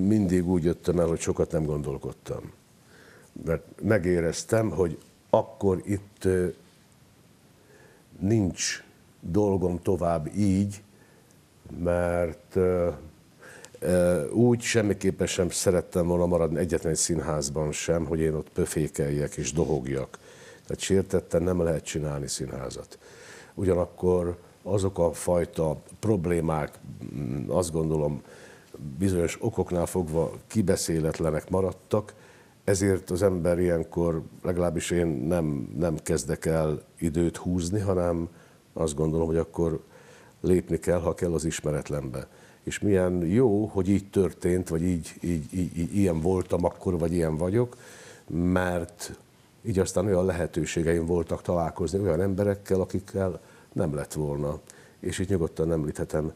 mindig 0.08 0.48
úgy 0.48 0.64
jöttem 0.64 1.00
el, 1.00 1.08
hogy 1.08 1.20
sokat 1.20 1.52
nem 1.52 1.66
gondolkodtam. 1.66 2.52
Mert 3.46 3.82
megéreztem, 3.82 4.70
hogy 4.70 4.98
akkor 5.30 5.82
itt 5.86 6.28
nincs 8.20 8.84
dolgom 9.20 9.82
tovább 9.82 10.36
így, 10.36 10.84
mert 11.80 12.58
úgy 14.32 14.62
semmiképpen 14.62 15.28
sem 15.28 15.50
szerettem 15.50 16.08
volna 16.08 16.26
maradni 16.26 16.60
egyetlen 16.60 16.92
egy 16.92 16.98
színházban 16.98 17.72
sem, 17.72 18.06
hogy 18.06 18.20
én 18.20 18.34
ott 18.34 18.50
pöfékeljek 18.50 19.36
és 19.36 19.54
dohogjak. 19.54 20.20
Tehát 20.66 20.82
sértetten 20.82 21.44
nem 21.44 21.62
lehet 21.62 21.84
csinálni 21.84 22.28
színházat. 22.28 23.00
Ugyanakkor 23.54 24.38
azok 24.64 25.00
a 25.00 25.14
fajta 25.14 25.78
problémák, 26.00 26.80
mm, 27.16 27.50
azt 27.50 27.72
gondolom, 27.72 28.22
bizonyos 28.98 29.38
okoknál 29.42 29.86
fogva 29.86 30.32
kibeszéletlenek 30.48 31.50
maradtak, 31.50 32.14
ezért 32.64 33.10
az 33.10 33.22
ember 33.22 33.60
ilyenkor, 33.60 34.22
legalábbis 34.44 34.92
én 34.92 35.08
nem, 35.08 35.74
nem 35.78 35.96
kezdek 36.04 36.46
el 36.46 36.82
időt 37.00 37.38
húzni, 37.38 37.80
hanem 37.80 38.30
azt 38.74 38.96
gondolom, 38.96 39.28
hogy 39.28 39.38
akkor 39.38 39.84
lépni 40.42 40.80
kell, 40.80 41.00
ha 41.00 41.14
kell 41.14 41.34
az 41.34 41.46
ismeretlenbe. 41.46 42.28
És 42.64 42.80
milyen 42.80 43.26
jó, 43.26 43.66
hogy 43.66 43.90
így 43.90 44.10
történt, 44.10 44.70
vagy 44.70 44.82
így, 44.82 45.14
így, 45.22 45.54
így, 45.54 45.78
így 45.78 45.96
ilyen 45.96 46.22
voltam 46.22 46.66
akkor, 46.66 47.00
vagy 47.00 47.14
ilyen 47.14 47.38
vagyok, 47.38 47.78
mert 48.28 49.20
így 49.66 49.80
aztán 49.80 50.06
olyan 50.06 50.26
lehetőségeim 50.26 51.06
voltak 51.06 51.42
találkozni 51.42 52.00
olyan 52.00 52.22
emberekkel, 52.22 52.82
akikkel 52.82 53.40
nem 53.74 53.96
lett 53.96 54.14
volna. 54.14 54.60
És 55.00 55.20
itt 55.20 55.30
nyugodtan 55.30 55.72
említhetem 55.72 56.34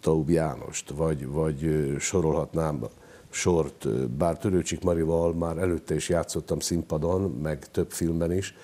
Taub 0.00 0.30
Jánost, 0.30 0.90
vagy, 0.90 1.26
vagy 1.26 1.94
sorolhatnám 1.98 2.84
sort, 3.30 4.08
bár 4.10 4.38
Törőcsik 4.38 4.82
Marival 4.82 5.32
már 5.32 5.58
előtte 5.58 5.94
is 5.94 6.08
játszottam 6.08 6.58
színpadon, 6.58 7.20
meg 7.20 7.70
több 7.70 7.90
filmben 7.90 8.32
is, 8.32 8.54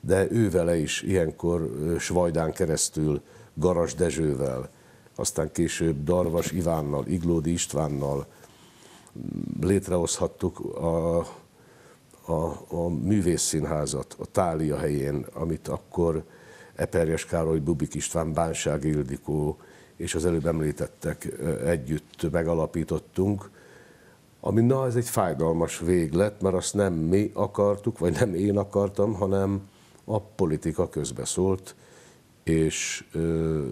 de 0.00 0.30
ővele 0.30 0.76
is 0.76 1.02
ilyenkor 1.02 1.70
Svajdán 1.98 2.52
keresztül, 2.52 3.22
Garas 3.54 3.94
Dezsővel, 3.94 4.68
aztán 5.14 5.52
később 5.52 6.04
Darvas 6.04 6.50
Ivánnal, 6.50 7.06
Iglódi 7.06 7.52
Istvánnal 7.52 8.26
létrehozhattuk 9.60 10.60
a, 10.60 11.18
a, 12.26 12.64
a 12.68 12.88
művészszínházat 12.88 14.16
a 14.18 14.26
Tália 14.26 14.76
helyén, 14.76 15.26
amit 15.34 15.68
akkor 15.68 16.24
Eperjes 16.74 17.26
Károly, 17.26 17.58
Bubik 17.58 17.94
István, 17.94 18.32
Bánság 18.32 18.84
Ildikó 18.84 19.58
és 19.96 20.14
az 20.14 20.24
előbb 20.24 20.46
említettek 20.46 21.28
együtt 21.64 22.30
megalapítottunk, 22.30 23.50
ami 24.40 24.60
na, 24.60 24.86
ez 24.86 24.96
egy 24.96 25.08
fájdalmas 25.08 25.78
véglet, 25.78 26.40
mert 26.40 26.54
azt 26.54 26.74
nem 26.74 26.92
mi 26.92 27.30
akartuk, 27.34 27.98
vagy 27.98 28.12
nem 28.12 28.34
én 28.34 28.58
akartam, 28.58 29.14
hanem 29.14 29.68
a 30.04 30.20
politika 30.20 30.88
közbeszólt, 30.88 31.74
és 32.42 33.04
ö, 33.12 33.64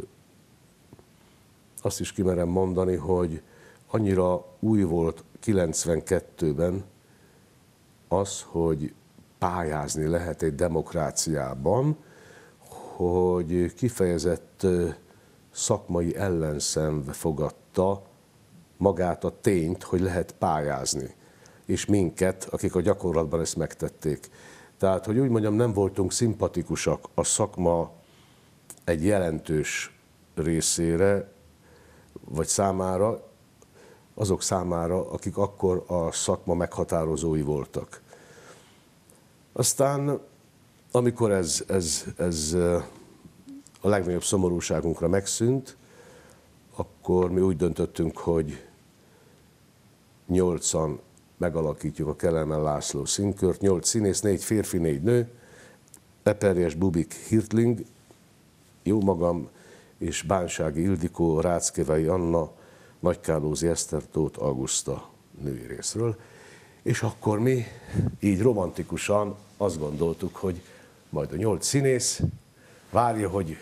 azt 1.83 2.01
is 2.01 2.13
kimerem 2.13 2.49
mondani, 2.49 2.97
hogy 2.97 3.43
annyira 3.91 4.47
új 4.61 4.83
volt 4.83 5.25
92-ben 5.45 6.85
az, 8.09 8.45
hogy 8.47 8.95
pályázni 9.39 10.07
lehet 10.07 10.43
egy 10.43 10.55
demokráciában, 10.55 11.97
hogy 12.97 13.75
kifejezett 13.75 14.67
szakmai 15.55 16.17
ellenszenv 16.17 17.09
fogadta 17.11 18.03
magát 18.77 19.25
a 19.25 19.41
tényt, 19.41 19.83
hogy 19.83 20.01
lehet 20.01 20.33
pályázni, 20.33 21.15
és 21.67 21.85
minket, 21.85 22.49
akik 22.51 22.75
a 22.75 22.81
gyakorlatban 22.81 23.41
ezt 23.41 23.57
megtették. 23.57 24.31
Tehát, 24.79 25.05
hogy 25.05 25.19
úgy 25.19 25.29
mondjam, 25.29 25.55
nem 25.55 25.73
voltunk 25.73 26.13
szimpatikusak 26.13 27.09
a 27.15 27.25
szakma 27.25 27.93
egy 28.85 29.05
jelentős 29.05 29.99
részére, 30.35 31.33
vagy 32.25 32.47
számára, 32.47 33.29
azok 34.15 34.43
számára, 34.43 35.11
akik 35.11 35.37
akkor 35.37 35.85
a 35.87 36.13
szakma 36.13 36.55
meghatározói 36.55 37.43
voltak. 37.43 38.03
Aztán, 39.53 40.21
amikor 40.91 41.31
ez, 41.31 41.65
ez, 41.69 42.05
ez 42.17 42.57
a 43.85 43.89
legnagyobb 43.89 44.23
szomorúságunkra 44.23 45.09
megszűnt, 45.09 45.77
akkor 46.77 47.31
mi 47.31 47.41
úgy 47.41 47.57
döntöttünk, 47.57 48.19
hogy 48.19 48.65
nyolcan 50.27 51.01
megalakítjuk 51.37 52.09
a 52.09 52.17
Kelemen 52.17 52.63
László 52.63 53.05
színkört, 53.05 53.61
nyolc 53.61 53.89
színész, 53.89 54.21
négy 54.21 54.45
férfi, 54.45 54.79
négy 54.79 55.03
nő, 55.03 55.29
Eperjes 56.23 56.75
Bubik 56.75 57.13
Hirtling, 57.13 57.85
jó 58.83 59.01
magam, 59.01 59.49
és 59.99 60.23
Bánsági 60.23 60.81
Ildikó, 60.81 61.41
Ráckevei 61.41 62.05
Anna, 62.05 62.51
Nagykálózi 63.01 63.67
Eszter, 63.67 64.03
Tóth 64.13 64.43
Augusta 64.43 65.09
női 65.43 65.67
részről. 65.67 66.17
És 66.83 67.03
akkor 67.03 67.39
mi 67.39 67.65
így 68.21 68.43
romantikusan 68.43 69.37
azt 69.57 69.79
gondoltuk, 69.79 70.37
hogy 70.37 70.63
majd 71.09 71.33
a 71.33 71.37
nyolc 71.37 71.67
színész 71.67 72.23
várja, 72.95 73.29
hogy 73.29 73.57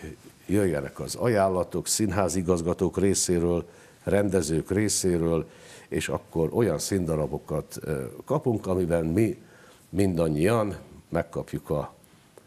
jöjjenek 0.45 0.99
az 0.99 1.15
ajánlatok 1.15 1.87
színházigazgatók 1.87 2.97
részéről, 2.97 3.65
rendezők 4.03 4.71
részéről, 4.71 5.49
és 5.87 6.09
akkor 6.09 6.49
olyan 6.51 6.79
színdarabokat 6.79 7.79
kapunk, 8.25 8.67
amiben 8.67 9.05
mi 9.05 9.41
mindannyian 9.89 10.75
megkapjuk 11.09 11.69
a 11.69 11.93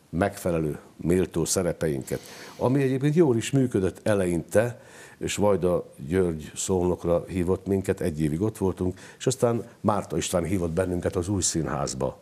megfelelő, 0.08 0.78
méltó 0.96 1.44
szerepeinket. 1.44 2.20
Ami 2.56 2.82
egyébként 2.82 3.14
jól 3.14 3.36
is 3.36 3.50
működött 3.50 4.00
eleinte, 4.02 4.80
és 5.18 5.36
Vajda 5.36 5.92
György 6.08 6.52
szólnokra 6.54 7.24
hívott 7.28 7.66
minket, 7.66 8.00
egy 8.00 8.20
évig 8.20 8.40
ott 8.40 8.58
voltunk, 8.58 8.98
és 9.18 9.26
aztán 9.26 9.68
Márta 9.80 10.16
István 10.16 10.44
hívott 10.44 10.72
bennünket 10.72 11.16
az 11.16 11.28
új 11.28 11.42
színházba, 11.42 12.18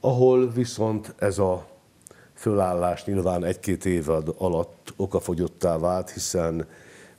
ahol 0.00 0.50
viszont 0.50 1.14
ez 1.18 1.38
a 1.38 1.66
fölállás 2.48 3.04
nyilván 3.04 3.44
egy-két 3.44 3.84
év 3.84 4.08
alatt 4.38 4.92
okafogyottá 4.96 5.78
vált, 5.78 6.10
hiszen 6.10 6.66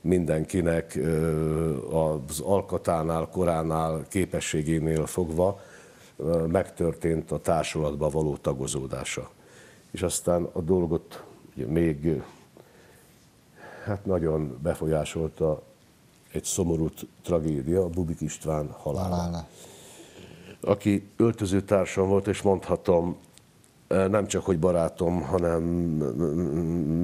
mindenkinek 0.00 0.98
az 1.90 2.40
alkatánál, 2.40 3.28
koránál, 3.28 4.04
képességénél 4.08 5.06
fogva 5.06 5.60
megtörtént 6.46 7.30
a 7.30 7.38
társulatba 7.38 8.08
való 8.08 8.36
tagozódása. 8.36 9.30
És 9.90 10.02
aztán 10.02 10.48
a 10.52 10.60
dolgot 10.60 11.24
ugye 11.56 11.66
még 11.66 12.22
hát 13.84 14.06
nagyon 14.06 14.58
befolyásolta 14.62 15.62
egy 16.32 16.44
szomorú 16.44 16.88
tragédia, 17.22 17.88
Bubik 17.88 18.20
István 18.20 18.70
halála. 18.70 19.14
halála. 19.14 19.46
Aki 20.60 21.08
öltözőtársam 21.16 22.08
volt, 22.08 22.26
és 22.26 22.42
mondhatom, 22.42 23.16
nem 23.90 24.26
csak 24.26 24.44
hogy 24.44 24.58
barátom, 24.58 25.22
hanem 25.22 25.62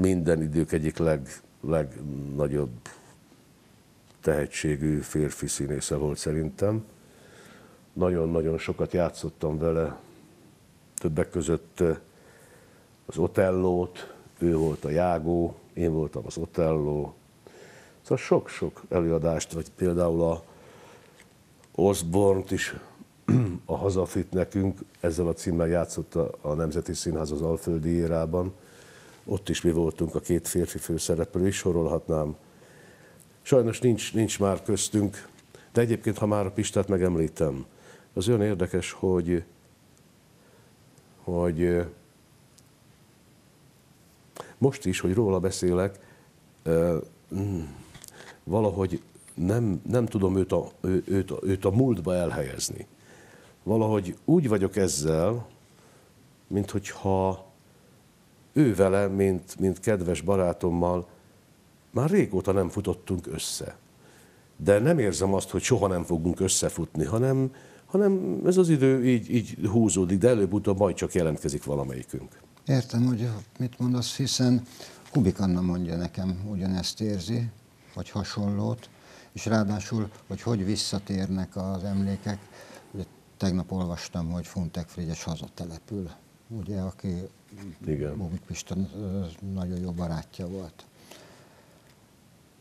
minden 0.01 0.43
idők 0.43 0.73
egyik 0.73 0.99
leg, 0.99 1.41
legnagyobb 1.61 2.71
tehetségű 4.21 4.99
férfi 4.99 5.47
színésze 5.47 5.97
volt 5.97 6.19
szerintem. 6.19 6.85
Nagyon-nagyon 7.93 8.59
sokat 8.59 8.93
játszottam 8.93 9.59
vele, 9.59 9.99
többek 10.95 11.31
között 11.31 11.83
az 13.07 13.19
Otellót, 13.19 14.15
ő 14.39 14.57
volt 14.57 14.85
a 14.85 14.91
Jágó, 14.91 15.55
én 15.73 15.93
voltam 15.93 16.23
az 16.27 16.37
Otelló. 16.37 17.15
Szóval 18.03 18.19
sok-sok 18.25 18.83
előadást, 18.89 19.53
vagy 19.53 19.71
például 19.77 20.23
a 20.23 20.43
Osbornt 21.75 22.51
is 22.51 22.75
a 23.65 23.77
Hazafit 23.77 24.31
nekünk, 24.31 24.81
ezzel 25.01 25.27
a 25.27 25.33
címmel 25.33 25.69
játszott 25.69 26.15
a 26.41 26.55
Nemzeti 26.55 26.95
Színház 26.95 27.31
az 27.31 27.43
Alföldi 27.43 27.89
érában. 27.89 28.53
Ott 29.25 29.49
is 29.49 29.61
mi 29.61 29.71
voltunk 29.71 30.15
a 30.15 30.21
két 30.21 30.49
férfi 30.49 30.79
főszereplő, 30.79 31.47
is 31.47 31.57
sorolhatnám. 31.57 32.37
Sajnos 33.43 33.81
nincs, 33.81 34.15
nincs 34.15 34.39
már 34.39 34.63
köztünk, 34.63 35.29
de 35.73 35.81
egyébként, 35.81 36.19
ha 36.19 36.27
már 36.27 36.47
a 36.47 36.51
Pistát 36.51 36.89
megemlítem, 36.89 37.67
az 38.15 38.29
olyan 38.29 38.43
érdekes, 38.43 38.93
hogy, 38.93 39.45
hogy 41.25 41.87
most 44.59 44.85
is, 44.85 45.01
hogy 45.01 45.15
róla 45.15 45.41
beszélek, 45.41 45.99
mm, 47.35 47.61
valahogy 48.45 49.03
nem, 49.35 49.81
nem 49.89 50.07
tudom 50.07 50.37
őt 50.37 50.53
a, 50.53 50.71
őt, 51.05 51.33
őt 51.43 51.65
a 51.65 51.71
múltba 51.71 52.15
elhelyezni. 52.15 52.87
Valahogy 53.67 54.17
úgy 54.25 54.49
vagyok 54.49 54.77
ezzel, 54.77 55.47
mint 56.47 56.71
hogyha 56.71 57.47
ő 58.53 58.75
vele, 58.75 59.07
mint, 59.07 59.59
mint 59.59 59.81
kedves 59.81 60.21
barátommal, 60.21 61.09
már 61.91 62.11
régóta 62.11 62.53
nem 62.53 62.69
futottunk 62.69 63.27
össze. 63.27 63.77
De 64.57 64.79
nem 64.79 64.99
érzem 64.99 65.35
azt, 65.35 65.51
hogy 65.51 65.63
soha 65.63 65.87
nem 65.87 66.03
fogunk 66.03 66.41
összefutni, 66.41 67.05
hanem, 67.05 67.55
hanem 67.87 68.41
ez 68.45 68.57
az 68.57 68.69
idő 68.69 69.07
így, 69.07 69.35
így 69.35 69.59
húzódik, 69.71 70.19
de 70.19 70.29
előbb-utóbb 70.29 70.79
majd 70.79 70.95
csak 70.95 71.15
jelentkezik 71.15 71.65
valamelyikünk. 71.65 72.41
Értem, 72.67 73.07
hogy 73.07 73.29
mit 73.59 73.79
mondasz, 73.79 74.17
hiszen 74.17 74.63
Kubik 75.13 75.41
Anna 75.41 75.61
mondja 75.61 75.97
nekem, 75.97 76.43
ugyanezt 76.51 77.01
érzi, 77.01 77.51
vagy 77.95 78.11
hasonlót, 78.11 78.89
és 79.33 79.47
ráadásul, 79.47 80.11
hogy 80.29 80.43
hogy 80.43 80.65
visszatérnek 80.65 81.57
az 81.57 81.85
emlékek. 81.85 82.39
Tegnap 83.37 83.73
olvastam, 83.73 84.31
hogy 84.31 84.47
Funtek 84.47 84.89
Frigyes 84.89 85.23
hazatelepül, 85.23 86.11
ugye, 86.49 86.81
aki 86.81 87.09
Igen. 87.87 88.17
Bubik 88.17 88.41
Pista 88.41 88.77
nagyon 89.55 89.79
jó 89.79 89.91
barátja 89.91 90.49
volt. 90.49 90.87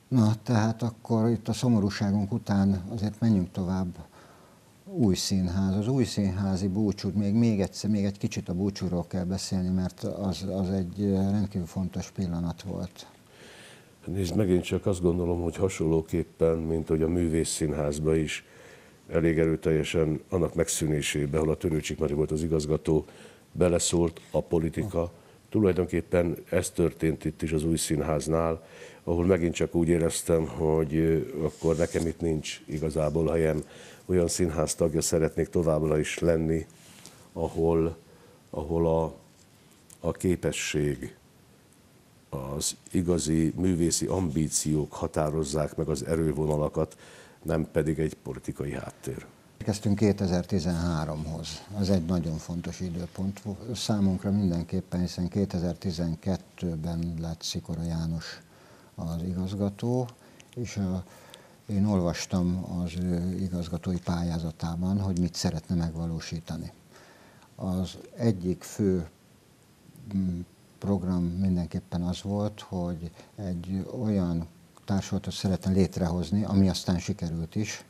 Na, 0.07 0.33
tehát 0.43 0.81
akkor 0.81 1.29
itt 1.29 1.47
a 1.47 1.53
szomorúságunk 1.53 2.31
után 2.31 2.83
azért 2.89 3.19
menjünk 3.19 3.51
tovább 3.51 4.05
új 4.85 5.15
színház. 5.15 5.75
Az 5.75 5.87
új 5.87 6.03
színházi 6.03 6.67
búcsú, 6.67 7.11
még, 7.13 7.33
még 7.33 7.61
egyszer, 7.61 7.89
még 7.89 8.05
egy 8.05 8.17
kicsit 8.17 8.49
a 8.49 8.53
búcsúról 8.53 9.07
kell 9.07 9.23
beszélni, 9.23 9.69
mert 9.69 10.03
az, 10.03 10.43
az 10.43 10.69
egy 10.69 11.09
rendkívül 11.11 11.67
fontos 11.67 12.11
pillanat 12.11 12.61
volt. 12.61 13.07
Nézd, 14.05 14.35
megint 14.35 14.63
csak 14.63 14.85
azt 14.85 15.01
gondolom, 15.01 15.41
hogy 15.41 15.55
hasonlóképpen, 15.55 16.57
mint 16.57 16.87
hogy 16.87 17.01
a 17.01 17.07
művész 17.07 17.49
színházban 17.49 18.15
is 18.15 18.43
elég 19.09 19.39
erőteljesen 19.39 20.21
annak 20.29 20.55
megszűnésébe, 20.55 21.37
ahol 21.37 21.49
a 21.49 21.57
Törőcsik 21.57 21.99
Mari 21.99 22.13
volt 22.13 22.31
az 22.31 22.43
igazgató, 22.43 23.05
beleszólt 23.51 24.21
a 24.31 24.41
politika. 24.41 25.11
Tulajdonképpen 25.49 26.37
ez 26.49 26.69
történt 26.69 27.25
itt 27.25 27.41
is 27.41 27.51
az 27.51 27.63
új 27.63 27.77
színháznál, 27.77 28.65
ahol 29.03 29.25
megint 29.25 29.53
csak 29.53 29.75
úgy 29.75 29.87
éreztem, 29.87 30.47
hogy 30.47 31.25
akkor 31.41 31.75
nekem 31.75 32.07
itt 32.07 32.19
nincs 32.19 32.61
igazából 32.65 33.31
helyem, 33.31 33.63
olyan 34.05 34.27
színház 34.27 34.75
tagja 34.75 35.01
szeretnék 35.01 35.47
továbbra 35.47 35.99
is 35.99 36.19
lenni, 36.19 36.65
ahol, 37.33 37.97
ahol 38.49 38.87
a, 38.87 39.13
a 39.99 40.11
képesség, 40.11 41.15
az 42.29 42.75
igazi 42.91 43.53
művészi 43.55 44.05
ambíciók 44.05 44.93
határozzák 44.93 45.75
meg 45.75 45.87
az 45.87 46.05
erővonalakat, 46.05 46.97
nem 47.45 47.67
pedig 47.71 47.99
egy 47.99 48.13
politikai 48.13 48.73
háttér. 48.73 49.25
Kezdtünk 49.57 49.99
2013-hoz. 50.01 51.47
Az 51.77 51.89
egy 51.89 52.05
nagyon 52.05 52.37
fontos 52.37 52.79
időpont 52.79 53.41
számunkra 53.73 54.31
mindenképpen, 54.31 54.99
hiszen 54.99 55.27
2012-ben 55.33 57.13
lett 57.19 57.41
Szikora 57.41 57.83
János 57.83 58.41
az 58.95 59.21
igazgató, 59.23 60.07
és 60.55 60.77
a 60.77 61.03
én 61.65 61.85
olvastam 61.85 62.65
az 62.79 62.93
ő 62.99 63.35
igazgatói 63.39 63.99
pályázatában, 63.99 64.99
hogy 64.99 65.19
mit 65.19 65.33
szeretne 65.33 65.75
megvalósítani. 65.75 66.71
Az 67.55 67.97
egyik 68.17 68.63
fő 68.63 69.07
mm, 70.15 70.39
program 70.77 71.23
mindenképpen 71.23 72.01
az 72.01 72.21
volt, 72.21 72.59
hogy 72.59 73.11
egy 73.35 73.85
olyan 74.01 74.47
társulatot 74.85 75.33
szeretne 75.33 75.71
létrehozni, 75.71 76.43
ami 76.43 76.69
aztán 76.69 76.99
sikerült 76.99 77.55
is, 77.55 77.85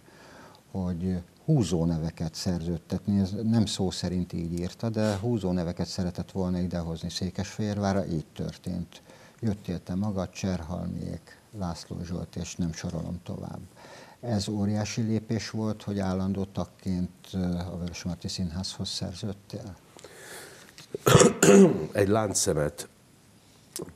hogy 0.72 1.24
húzó 1.46 1.86
neveket 1.86 2.34
szerződtetni, 2.34 3.20
ez 3.20 3.32
nem 3.44 3.66
szó 3.66 3.92
szerint 3.92 4.34
így 4.34 4.60
írta, 4.60 4.90
de 4.90 5.18
húzó 5.18 5.52
neveket 5.52 5.88
szeretett 5.88 6.32
volna 6.32 6.60
idehozni 6.60 7.10
Székesfehérvára, 7.10 8.06
így 8.06 8.26
történt. 8.34 9.02
Jöttél 9.40 9.84
te 9.84 9.96
magad, 9.96 10.30
Cserhalmiék, 10.30 11.40
László 11.58 12.04
Zsolt, 12.04 12.36
és 12.36 12.56
nem 12.56 12.74
sorolom 12.74 13.20
tovább. 13.24 13.60
Ez 14.20 14.48
óriási 14.48 15.02
lépés 15.02 15.50
volt, 15.50 15.84
hogy 15.84 16.00
állandó 16.00 16.46
tagként 16.46 17.28
a 17.72 17.78
Vörösmarty 17.78 18.28
Színházhoz 18.28 18.90
szerződtél? 18.90 19.76
egy 21.92 22.08
láncszemet 22.08 22.88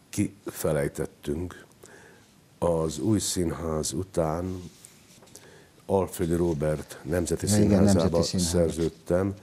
kifelejtettünk. 0.10 1.68
Az 2.60 3.00
új 3.00 3.20
színház 3.20 3.94
után 3.94 4.62
Alfredi 5.86 6.36
Robert 6.36 7.00
Nemzeti 7.04 7.46
Igen, 7.46 7.60
Színházába 7.60 8.00
Nemzeti 8.00 8.24
Színház. 8.24 8.50
szerződtem, 8.50 9.34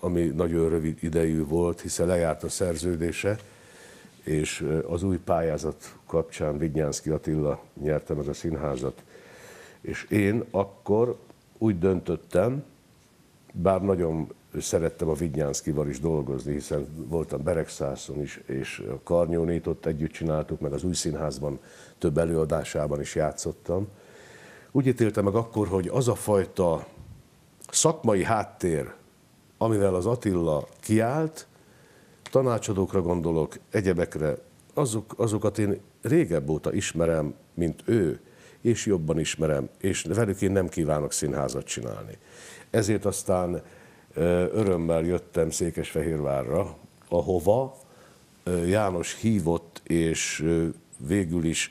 ami 0.00 0.22
nagyon 0.22 0.68
rövid 0.68 0.98
idejű 1.00 1.44
volt, 1.44 1.80
hiszen 1.80 2.06
lejárt 2.06 2.42
a 2.42 2.48
szerződése, 2.48 3.38
és 4.22 4.66
az 4.88 5.02
új 5.02 5.16
pályázat 5.16 5.96
kapcsán 6.06 6.58
Vignyánszki 6.58 7.10
Attila 7.10 7.62
nyerte 7.82 8.14
meg 8.14 8.28
a 8.28 8.32
színházat. 8.32 9.02
És 9.80 10.06
én 10.10 10.44
akkor 10.50 11.18
úgy 11.58 11.78
döntöttem, 11.78 12.64
bár 13.52 13.82
nagyon 13.82 14.32
szerettem 14.58 15.08
a 15.08 15.14
Vignyánszkival 15.14 15.88
is 15.88 16.00
dolgozni, 16.00 16.52
hiszen 16.52 16.86
voltam 17.08 17.42
Beregszászon 17.42 18.20
is, 18.20 18.40
és 18.46 18.84
a 18.90 19.00
Karnyónét 19.02 19.66
ott 19.66 19.86
együtt 19.86 20.12
csináltuk, 20.12 20.60
meg 20.60 20.72
az 20.72 20.84
új 20.84 20.94
színházban 20.94 21.58
több 21.98 22.18
előadásában 22.18 23.00
is 23.00 23.14
játszottam. 23.14 23.88
Úgy 24.70 24.86
ítéltem 24.86 25.24
meg 25.24 25.34
akkor, 25.34 25.68
hogy 25.68 25.88
az 25.88 26.08
a 26.08 26.14
fajta 26.14 26.86
szakmai 27.70 28.24
háttér, 28.24 28.92
amivel 29.58 29.94
az 29.94 30.06
Attila 30.06 30.68
kiállt, 30.80 31.46
tanácsadókra 32.30 33.02
gondolok, 33.02 33.58
egyebekre, 33.70 34.36
azok, 34.74 35.14
azokat 35.16 35.58
én 35.58 35.80
régebb 36.02 36.48
óta 36.48 36.72
ismerem, 36.72 37.34
mint 37.54 37.82
ő, 37.84 38.20
és 38.60 38.86
jobban 38.86 39.18
ismerem, 39.18 39.68
és 39.78 40.02
velük 40.02 40.42
én 40.42 40.52
nem 40.52 40.68
kívánok 40.68 41.12
színházat 41.12 41.64
csinálni. 41.64 42.18
Ezért 42.70 43.04
aztán 43.04 43.62
örömmel 44.52 45.02
jöttem 45.02 45.50
Székesfehérvárra, 45.50 46.76
ahova 47.08 47.76
János 48.66 49.16
hívott, 49.20 49.80
és 49.84 50.44
végül 51.06 51.44
is 51.44 51.70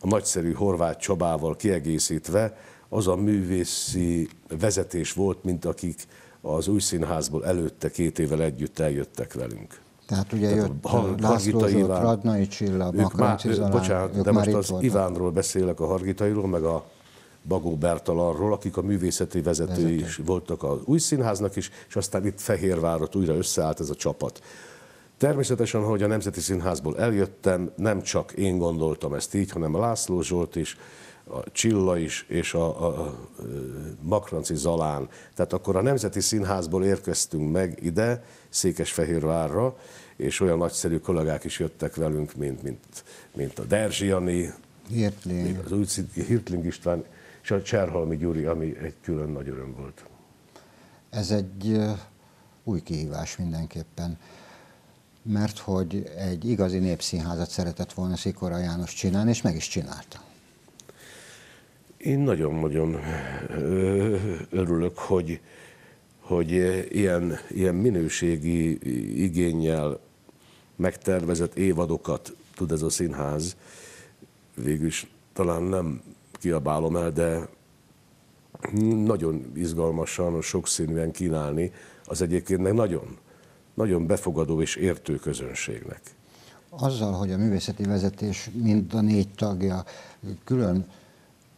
a 0.00 0.06
nagyszerű 0.06 0.52
Horváth 0.52 0.98
Csabával 0.98 1.56
kiegészítve 1.56 2.56
az 2.88 3.06
a 3.06 3.16
művészi 3.16 4.28
vezetés 4.58 5.12
volt, 5.12 5.44
mint 5.44 5.64
akik 5.64 6.06
az 6.40 6.68
új 6.68 6.80
színházból 6.80 7.46
előtte 7.46 7.90
két 7.90 8.18
évvel 8.18 8.42
együtt 8.42 8.78
eljöttek 8.78 9.32
velünk. 9.32 9.80
Tehát 10.06 10.32
ugye 10.32 10.48
Tehát 10.48 10.68
jött 10.68 10.84
a 10.84 11.14
László 11.18 11.66
Zsolt, 11.66 11.86
Radnai 11.86 12.46
Csilla, 12.46 12.92
Makranci 12.92 13.52
Zalán, 13.52 13.70
Bocsánat, 13.70 14.22
de 14.22 14.32
most 14.32 14.46
az 14.52 14.68
voltak. 14.68 14.90
Ivánról 14.90 15.30
beszélek, 15.30 15.80
a 15.80 15.86
Hargitairól, 15.86 16.46
meg 16.46 16.62
a 16.62 16.84
Bagó 17.48 17.76
Bertalanról, 17.76 18.52
akik 18.52 18.76
a 18.76 18.82
művészeti 18.82 19.40
vezetői 19.40 19.82
Vezető. 19.82 20.04
is 20.04 20.16
voltak 20.16 20.62
az 20.62 20.78
új 20.84 20.98
színháznak 20.98 21.56
is, 21.56 21.70
és 21.88 21.96
aztán 21.96 22.26
itt 22.26 22.40
Fehérvárot 22.40 23.14
újra 23.14 23.34
összeállt 23.34 23.80
ez 23.80 23.90
a 23.90 23.94
csapat. 23.94 24.42
Természetesen, 25.18 25.84
hogy 25.84 26.02
a 26.02 26.06
Nemzeti 26.06 26.40
Színházból 26.40 26.98
eljöttem, 26.98 27.72
nem 27.76 28.02
csak 28.02 28.32
én 28.32 28.58
gondoltam 28.58 29.14
ezt 29.14 29.34
így, 29.34 29.50
hanem 29.50 29.74
a 29.74 29.78
László 29.78 30.22
Zsolt 30.22 30.56
is, 30.56 30.76
a 31.28 31.50
Csilla 31.52 31.98
is, 31.98 32.24
és 32.28 32.54
a, 32.54 32.86
a, 32.86 33.00
a 33.00 33.14
Makranci 34.02 34.54
Zalán. 34.54 35.08
Tehát 35.34 35.52
akkor 35.52 35.76
a 35.76 35.82
Nemzeti 35.82 36.20
Színházból 36.20 36.84
érkeztünk 36.84 37.52
meg 37.52 37.78
ide, 37.82 38.24
Székesfehérvárra, 38.48 39.76
és 40.16 40.40
olyan 40.40 40.58
nagyszerű 40.58 40.98
kollégák 40.98 41.44
is 41.44 41.58
jöttek 41.58 41.94
velünk, 41.94 42.34
mint, 42.34 42.62
mint, 42.62 43.04
mint 43.34 43.58
a 43.58 43.64
Derzsiani, 43.64 44.52
Hirtling. 44.88 45.58
az 45.64 45.72
új 45.72 45.84
Hirtling 46.14 46.64
István, 46.64 47.04
és 47.46 47.52
a 47.52 47.62
Cserhalmi 47.62 48.16
Gyuri, 48.16 48.44
ami 48.44 48.76
egy 48.78 48.94
külön 49.02 49.28
nagy 49.28 49.48
öröm 49.48 49.74
volt. 49.74 50.04
Ez 51.10 51.30
egy 51.30 51.78
új 52.64 52.82
kihívás 52.82 53.36
mindenképpen, 53.36 54.18
mert 55.22 55.58
hogy 55.58 56.10
egy 56.16 56.44
igazi 56.44 56.78
népszínházat 56.78 57.48
szeretett 57.48 57.92
volna 57.92 58.16
Szikora 58.16 58.58
János 58.58 58.94
csinálni, 58.94 59.30
és 59.30 59.42
meg 59.42 59.56
is 59.56 59.68
csinálta. 59.68 60.22
Én 61.96 62.18
nagyon-nagyon 62.18 62.96
örülök, 64.50 64.98
hogy, 64.98 65.40
hogy 66.20 66.50
ilyen, 66.90 67.38
ilyen 67.50 67.74
minőségi 67.74 68.78
igényel 69.22 70.00
megtervezett 70.76 71.54
évadokat 71.54 72.36
tud 72.54 72.72
ez 72.72 72.82
a 72.82 72.90
színház. 72.90 73.56
Végülis 74.54 75.06
talán 75.32 75.62
nem 75.62 76.14
kiabálom 76.38 76.96
el, 76.96 77.10
de 77.10 77.48
nagyon 79.04 79.52
izgalmasan, 79.54 80.42
sokszínűen 80.42 81.10
kínálni 81.10 81.72
az 82.04 82.22
egyébként 82.22 82.62
meg 82.62 82.74
nagyon, 82.74 83.18
nagyon 83.74 84.06
befogadó 84.06 84.60
és 84.60 84.76
értő 84.76 85.16
közönségnek. 85.16 86.00
Azzal, 86.68 87.12
hogy 87.12 87.32
a 87.32 87.36
művészeti 87.36 87.84
vezetés 87.84 88.50
mind 88.52 88.94
a 88.94 89.00
négy 89.00 89.28
tagja 89.28 89.84
külön 90.44 90.86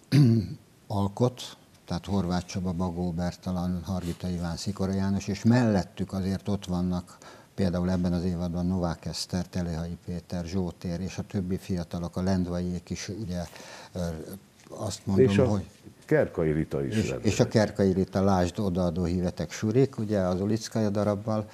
alkot, 0.86 1.56
tehát 1.84 2.06
Horváth 2.06 2.46
Csaba, 2.46 2.72
Bagó 2.72 3.10
Bertalan, 3.10 3.82
Hargita 3.84 4.28
Iván, 4.28 4.56
Szikora 4.56 4.92
János, 4.92 5.28
és 5.28 5.42
mellettük 5.42 6.12
azért 6.12 6.48
ott 6.48 6.64
vannak 6.64 7.18
például 7.58 7.90
ebben 7.90 8.12
az 8.12 8.24
évadban 8.24 8.66
Novák 8.66 9.06
Eszter, 9.06 9.46
Telehai 9.46 9.96
Péter, 10.04 10.44
Zsótér 10.44 11.00
és 11.00 11.18
a 11.18 11.22
többi 11.22 11.56
fiatalok, 11.56 12.16
a 12.16 12.22
Lendvaiék 12.22 12.90
is 12.90 13.08
ugye 13.08 13.42
azt 14.68 15.06
mondom, 15.06 15.24
és 15.24 15.38
a 15.38 15.46
hogy... 15.46 15.68
Kerkai 16.04 16.52
Rita 16.52 16.84
is. 16.84 16.96
És, 16.96 17.14
és 17.22 17.40
a 17.40 17.48
Kerkai 17.48 17.92
Rita, 17.92 18.22
lásd 18.22 18.58
odaadó 18.58 19.04
hívetek 19.04 19.50
surik, 19.50 19.98
ugye 19.98 20.18
az 20.18 20.40
Ulickaja 20.40 20.90
darabbal. 20.90 21.48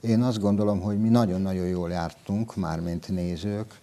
Én 0.00 0.22
azt 0.22 0.40
gondolom, 0.40 0.80
hogy 0.80 1.00
mi 1.00 1.08
nagyon-nagyon 1.08 1.66
jól 1.66 1.90
jártunk, 1.90 2.56
mármint 2.56 3.08
nézők. 3.08 3.80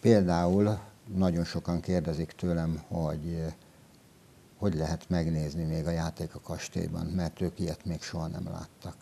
Például 0.00 0.78
nagyon 1.14 1.44
sokan 1.44 1.80
kérdezik 1.80 2.32
tőlem, 2.32 2.82
hogy 2.88 3.54
hogy 4.58 4.74
lehet 4.74 5.08
megnézni 5.08 5.64
még 5.64 5.86
a 5.86 5.90
játék 5.90 6.34
a 6.34 6.40
kastélyban, 6.40 7.06
mert 7.06 7.40
ők 7.40 7.60
ilyet 7.60 7.84
még 7.84 8.02
soha 8.02 8.26
nem 8.26 8.48
láttak. 8.52 8.94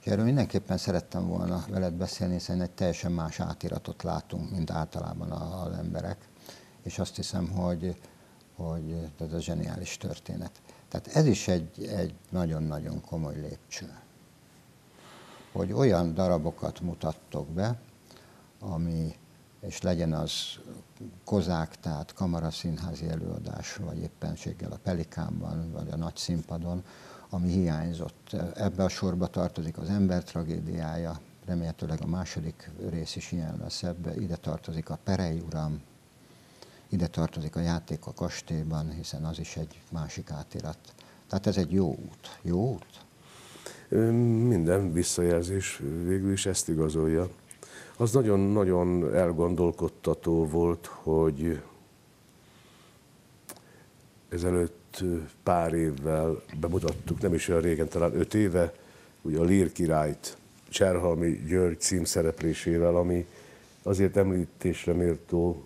És 0.00 0.06
erről 0.06 0.24
mindenképpen 0.24 0.76
szerettem 0.76 1.26
volna 1.26 1.64
veled 1.68 1.92
beszélni, 1.92 2.32
hiszen 2.32 2.60
egy 2.60 2.70
teljesen 2.70 3.12
más 3.12 3.40
átiratot 3.40 4.02
látunk, 4.02 4.50
mint 4.50 4.70
általában 4.70 5.30
az 5.30 5.76
emberek. 5.78 6.16
És 6.82 6.98
azt 6.98 7.16
hiszem, 7.16 7.48
hogy, 7.48 7.96
hogy 8.56 9.10
ez 9.20 9.32
a 9.32 9.40
zseniális 9.40 9.96
történet. 9.96 10.62
Tehát 10.88 11.06
ez 11.06 11.26
is 11.26 11.48
egy, 11.48 11.84
egy 11.84 12.14
nagyon-nagyon 12.30 13.00
komoly 13.00 13.34
lépcső. 13.34 13.98
Hogy 15.52 15.72
olyan 15.72 16.14
darabokat 16.14 16.80
mutattok 16.80 17.48
be, 17.48 17.78
ami, 18.60 19.16
és 19.60 19.80
legyen 19.80 20.12
az 20.12 20.32
kozák, 21.24 21.80
tehát 21.80 22.12
kamaraszínházi 22.12 23.08
előadás, 23.08 23.76
vagy 23.76 23.98
éppenséggel 23.98 24.72
a 24.72 24.78
Pelikánban, 24.82 25.72
vagy 25.72 25.88
a 25.90 25.96
nagy 25.96 26.16
színpadon, 26.16 26.84
ami 27.28 27.48
hiányzott. 27.48 28.36
Ebbe 28.54 28.84
a 28.84 28.88
sorba 28.88 29.26
tartozik 29.26 29.78
az 29.78 29.88
ember 29.88 30.24
tragédiája, 30.24 31.20
remélhetőleg 31.46 32.02
a 32.02 32.06
második 32.06 32.70
rész 32.88 33.16
is 33.16 33.32
ilyen 33.32 33.58
lesz 33.62 33.82
ebbe. 33.82 34.14
Ide 34.14 34.36
tartozik 34.36 34.90
a 34.90 34.98
Perei 35.04 35.38
Uram, 35.38 35.82
ide 36.88 37.06
tartozik 37.06 37.56
a 37.56 37.60
játék 37.60 38.06
a 38.06 38.12
kastélyban, 38.12 38.90
hiszen 38.90 39.24
az 39.24 39.38
is 39.38 39.56
egy 39.56 39.80
másik 39.90 40.30
átirat. 40.30 40.78
Tehát 41.28 41.46
ez 41.46 41.56
egy 41.56 41.72
jó 41.72 41.88
út. 41.88 42.38
Jó 42.42 42.72
út? 42.72 43.02
Minden 44.46 44.92
visszajelzés 44.92 45.82
végül 46.04 46.32
is 46.32 46.46
ezt 46.46 46.68
igazolja. 46.68 47.28
Az 47.96 48.12
nagyon-nagyon 48.12 49.14
elgondolkodtató 49.14 50.46
volt, 50.46 50.86
hogy 50.86 51.62
ezelőtt 54.28 55.04
pár 55.42 55.72
évvel 55.72 56.42
bemutattuk, 56.60 57.20
nem 57.20 57.34
is 57.34 57.48
olyan 57.48 57.60
régen, 57.60 57.88
talán 57.88 58.14
öt 58.14 58.34
éve, 58.34 58.72
ugye 59.22 59.38
a 59.38 59.44
Lír 59.44 59.72
királyt 59.72 60.36
Cserhalmi 60.68 61.44
György 61.46 61.80
címszereplésével, 61.80 62.96
ami 62.96 63.26
azért 63.82 64.16
említésre 64.16 64.92
méltó 64.92 65.62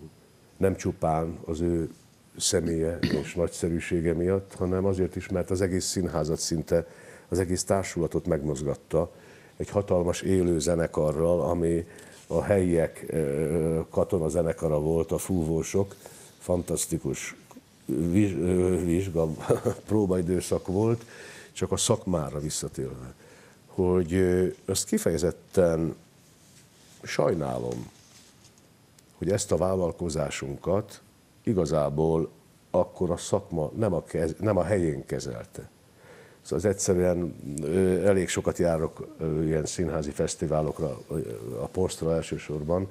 nem 0.59 0.75
csupán 0.75 1.37
az 1.45 1.61
ő 1.61 1.89
személye 2.37 2.99
és 2.99 3.35
nagyszerűsége 3.35 4.13
miatt, 4.13 4.53
hanem 4.55 4.85
azért 4.85 5.15
is, 5.15 5.27
mert 5.27 5.49
az 5.49 5.61
egész 5.61 5.85
színházat 5.85 6.39
szinte, 6.39 6.87
az 7.29 7.39
egész 7.39 7.63
társulatot 7.63 8.25
megmozgatta 8.25 9.11
egy 9.57 9.69
hatalmas 9.69 10.21
élő 10.21 10.59
zenekarral, 10.59 11.41
ami 11.41 11.85
a 12.27 12.41
helyiek 12.41 13.15
katona 13.89 14.29
zenekara 14.29 14.79
volt, 14.79 15.11
a 15.11 15.17
fúvósok, 15.17 15.95
fantasztikus 16.39 17.35
vizsga, 18.85 19.27
próbaidőszak 19.87 20.67
volt, 20.67 21.05
csak 21.51 21.71
a 21.71 21.77
szakmára 21.77 22.39
visszatérve, 22.39 23.13
hogy 23.65 24.15
azt 24.65 24.85
kifejezetten 24.85 25.95
sajnálom, 27.03 27.91
hogy 29.19 29.29
ezt 29.29 29.51
a 29.51 29.57
vállalkozásunkat 29.57 31.01
igazából 31.43 32.29
akkor 32.71 33.11
a 33.11 33.17
szakma 33.17 33.71
nem 33.75 33.93
a, 33.93 34.03
kez, 34.03 34.35
nem 34.39 34.57
a 34.57 34.63
helyén 34.63 35.05
kezelte. 35.05 35.69
Szóval 36.41 36.57
az 36.57 36.65
egyszerűen 36.65 37.35
elég 38.05 38.27
sokat 38.27 38.57
járok 38.57 39.15
ilyen 39.43 39.65
színházi 39.65 40.11
fesztiválokra, 40.11 40.97
a 41.61 41.65
posztra 41.65 42.15
elsősorban, 42.15 42.87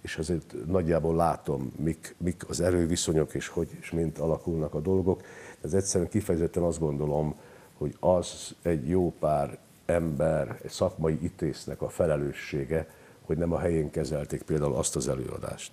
és 0.00 0.16
azért 0.16 0.54
nagyjából 0.66 1.16
látom, 1.16 1.72
mik, 1.76 2.14
mik 2.18 2.48
az 2.48 2.60
erőviszonyok, 2.60 3.34
és 3.34 3.48
hogy 3.48 3.68
és 3.80 3.90
mint 3.90 4.18
alakulnak 4.18 4.74
a 4.74 4.80
dolgok. 4.80 5.22
Ez 5.60 5.74
egyszerűen 5.74 6.10
kifejezetten 6.10 6.62
azt 6.62 6.78
gondolom, 6.78 7.34
hogy 7.76 7.96
az 8.00 8.54
egy 8.62 8.88
jó 8.88 9.12
pár 9.18 9.58
ember, 9.86 10.60
egy 10.62 10.70
szakmai 10.70 11.18
ítésznek 11.22 11.82
a 11.82 11.88
felelőssége, 11.88 12.86
hogy 13.28 13.38
nem 13.38 13.52
a 13.52 13.58
helyén 13.58 13.90
kezelték 13.90 14.42
például 14.42 14.74
azt 14.74 14.96
az 14.96 15.08
előadást. 15.08 15.70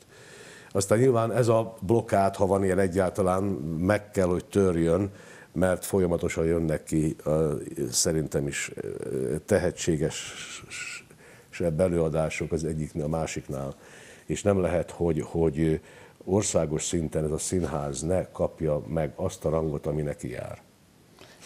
Aztán 0.71 0.97
nyilván 0.97 1.31
ez 1.31 1.47
a 1.47 1.77
blokkát, 1.81 2.35
ha 2.35 2.45
van 2.45 2.63
ilyen 2.63 2.79
egyáltalán, 2.79 3.43
meg 3.79 4.11
kell, 4.11 4.27
hogy 4.27 4.45
törjön, 4.45 5.11
mert 5.51 5.85
folyamatosan 5.85 6.45
jönnek 6.45 6.83
ki 6.83 7.15
szerintem 7.91 8.47
is 8.47 8.71
tehetséges 9.45 10.33
előadások 11.77 12.51
az 12.51 12.63
egyiknél, 12.63 13.03
a 13.03 13.07
másiknál. 13.07 13.75
És 14.25 14.43
nem 14.43 14.61
lehet, 14.61 14.91
hogy, 14.91 15.21
hogy 15.21 15.81
országos 16.23 16.83
szinten 16.83 17.23
ez 17.23 17.31
a 17.31 17.37
színház 17.37 18.01
ne 18.01 18.31
kapja 18.31 18.81
meg 18.87 19.13
azt 19.15 19.45
a 19.45 19.49
rangot, 19.49 19.85
ami 19.85 20.01
neki 20.01 20.29
jár. 20.29 20.61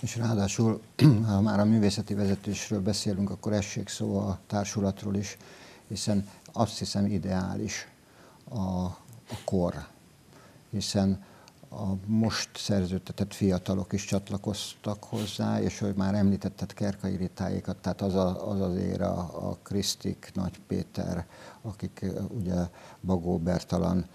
És 0.01 0.15
ráadásul, 0.15 0.81
ha 1.27 1.41
már 1.41 1.59
a 1.59 1.65
művészeti 1.65 2.13
vezetésről 2.13 2.81
beszélünk, 2.81 3.29
akkor 3.29 3.53
essék 3.53 3.87
szó 3.87 4.17
a 4.17 4.39
társulatról 4.47 5.15
is, 5.15 5.37
hiszen 5.89 6.27
azt 6.51 6.77
hiszem 6.77 7.05
ideális 7.05 7.87
a, 8.49 8.59
a 8.59 9.37
kor, 9.45 9.87
hiszen 10.69 11.23
a 11.71 11.93
most 12.05 12.49
szerződtetett 12.53 13.33
fiatalok 13.33 13.93
is 13.93 14.05
csatlakoztak 14.05 15.03
hozzá, 15.03 15.61
és 15.61 15.79
hogy 15.79 15.95
már 15.95 16.13
említetted 16.15 16.73
Kerkai 16.73 17.15
Ritáékat, 17.15 17.77
tehát 17.77 18.01
az 18.01 18.15
a, 18.15 18.49
az, 18.49 18.61
azért 18.61 19.01
a, 19.01 19.49
a 19.49 19.57
Krisztik, 19.63 20.31
Nagy 20.33 20.59
Péter, 20.67 21.25
akik 21.61 22.05
ugye 22.29 22.55
Bagó 23.01 23.37
Bertalan 23.37 24.05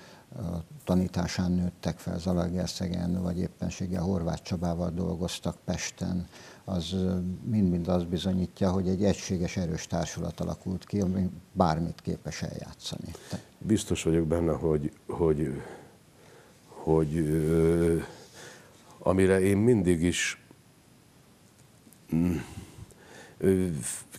tanításán 0.84 1.52
nőttek 1.52 1.98
fel 1.98 2.18
Zalaegerszegen, 2.18 3.22
vagy 3.22 3.38
éppenséggel 3.38 4.02
Horváth 4.02 4.42
Csabával 4.42 4.90
dolgoztak 4.90 5.56
Pesten, 5.64 6.26
az 6.64 6.96
mind-mind 7.44 7.88
azt 7.88 8.08
bizonyítja, 8.08 8.70
hogy 8.70 8.88
egy 8.88 9.04
egységes, 9.04 9.56
erős 9.56 9.86
társulat 9.86 10.40
alakult 10.40 10.84
ki, 10.84 11.00
ami 11.00 11.30
bármit 11.52 12.00
képes 12.00 12.42
eljátszani. 12.42 13.12
Biztos 13.58 14.02
vagyok 14.02 14.26
benne, 14.26 14.52
hogy, 14.52 14.92
hogy, 15.06 15.62
hogy 16.66 17.42
amire 18.98 19.40
én 19.40 19.56
mindig 19.56 20.02
is 20.02 20.44
mm, 22.14 22.36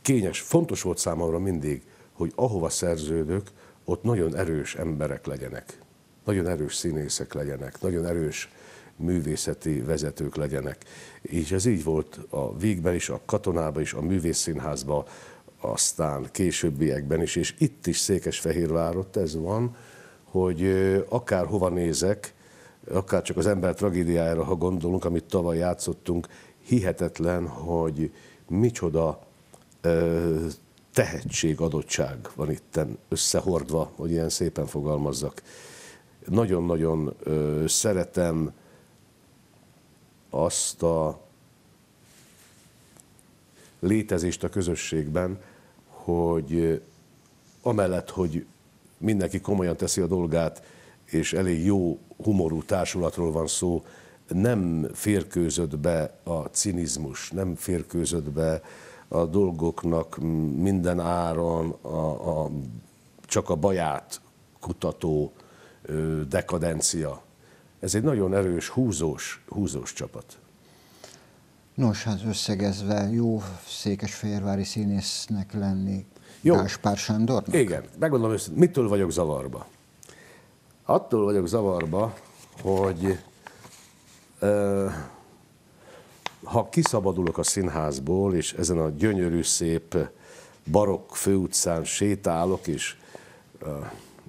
kényes, 0.02 0.40
fontos 0.40 0.82
volt 0.82 0.98
számomra 0.98 1.40
mindig, 1.40 1.84
hogy 2.12 2.32
ahova 2.36 2.70
szerződök, 2.70 3.52
ott 3.84 4.04
nagyon 4.04 4.36
erős 4.36 4.76
emberek 4.76 5.26
legyenek 5.26 5.85
nagyon 6.26 6.48
erős 6.48 6.76
színészek 6.76 7.34
legyenek, 7.34 7.82
nagyon 7.82 8.06
erős 8.06 8.50
művészeti 8.96 9.82
vezetők 9.82 10.36
legyenek. 10.36 10.86
És 11.22 11.52
ez 11.52 11.66
így 11.66 11.84
volt 11.84 12.20
a 12.30 12.58
Vígben 12.58 12.94
is, 12.94 13.10
a 13.10 13.22
Katonában 13.26 13.82
is, 13.82 13.94
a 13.94 14.02
Művészszínházban, 14.02 15.06
aztán 15.60 16.28
későbbiekben 16.32 17.22
is, 17.22 17.36
és 17.36 17.56
itt 17.58 17.88
is 17.88 17.98
Székesfehérvárot 17.98 19.18
ez 19.18 19.36
van, 19.36 19.76
hogy 20.24 20.66
akár 21.10 21.46
hova 21.46 21.70
nézek, 21.70 22.34
akár 22.92 23.22
csak 23.22 23.38
az 23.38 23.48
ember 23.48 23.74
tragédiájára, 23.74 24.44
ha 24.44 24.56
gondolunk, 24.56 25.06
amit 25.06 25.24
tavaly 25.24 25.58
játszottunk, 25.58 26.28
hihetetlen, 26.66 27.48
hogy 27.48 28.12
micsoda 28.48 29.28
tehetségadottság 30.94 32.18
van 32.36 32.52
itten 32.52 32.98
összehordva, 33.10 33.92
hogy 33.96 34.12
ilyen 34.12 34.30
szépen 34.30 34.66
fogalmazzak 34.66 35.42
nagyon-nagyon 36.30 37.14
szeretem 37.68 38.52
azt 40.30 40.84
a 40.84 41.20
létezést 43.80 44.44
a 44.44 44.50
közösségben, 44.50 45.40
hogy 45.88 46.82
amellett, 47.62 48.10
hogy 48.10 48.46
mindenki 48.98 49.42
komolyan 49.42 49.78
teszi 49.78 50.02
a 50.02 50.08
dolgát, 50.08 50.64
és 51.06 51.34
elég 51.34 51.66
jó 51.66 52.00
humorú 52.24 52.64
társulatról 52.64 53.32
van 53.32 53.48
szó, 53.48 53.84
nem 54.28 54.90
férkőzött 54.94 55.78
be 55.78 56.20
a 56.24 56.40
cinizmus, 56.40 57.32
nem 57.32 57.56
férkőzött 57.56 58.30
be 58.30 58.62
a 59.08 59.26
dolgoknak 59.26 60.18
minden 60.58 61.00
áron 61.00 61.72
a, 61.82 62.44
a, 62.44 62.50
csak 63.26 63.50
a 63.50 63.56
baját 63.56 64.22
kutató 64.60 65.32
dekadencia. 66.28 67.24
Ez 67.80 67.96
egy 67.96 68.04
nagyon 68.04 68.34
erős, 68.34 68.70
húzós, 68.70 69.44
húzós 69.48 69.94
csapat. 69.94 70.38
Nos, 71.76 72.04
hát 72.04 72.24
összegezve 72.26 73.10
jó 73.12 73.42
székesfehérvári 73.68 74.64
színésznek 74.64 75.54
lenni 75.54 76.06
jó. 76.42 76.56
Gáspár 76.56 76.98
Sándornak? 76.98 77.56
Igen, 77.56 77.84
megmondom 78.00 78.32
őszintén, 78.32 78.60
mitől 78.60 78.88
vagyok 78.88 79.12
zavarba? 79.12 79.66
Attól 80.84 81.24
vagyok 81.24 81.48
zavarba, 81.48 82.14
hogy 82.62 83.20
uh, 84.42 84.92
ha 86.44 86.70
kiszabadulok 86.70 87.38
a 87.38 87.44
színházból, 87.44 88.36
és 88.36 88.54
ezen 88.54 88.78
a 88.78 88.90
gyönyörű, 88.90 89.42
szép 89.42 89.98
barokk 90.72 91.14
főutcán 91.14 91.84
sétálok, 91.84 92.68
és 92.68 92.96
uh, 93.62 93.70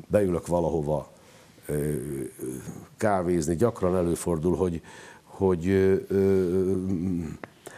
beülök 0.06 0.46
valahova 0.46 1.14
kávézni. 2.96 3.56
Gyakran 3.56 3.96
előfordul, 3.96 4.56
hogy, 4.56 4.82
hogy 5.22 5.64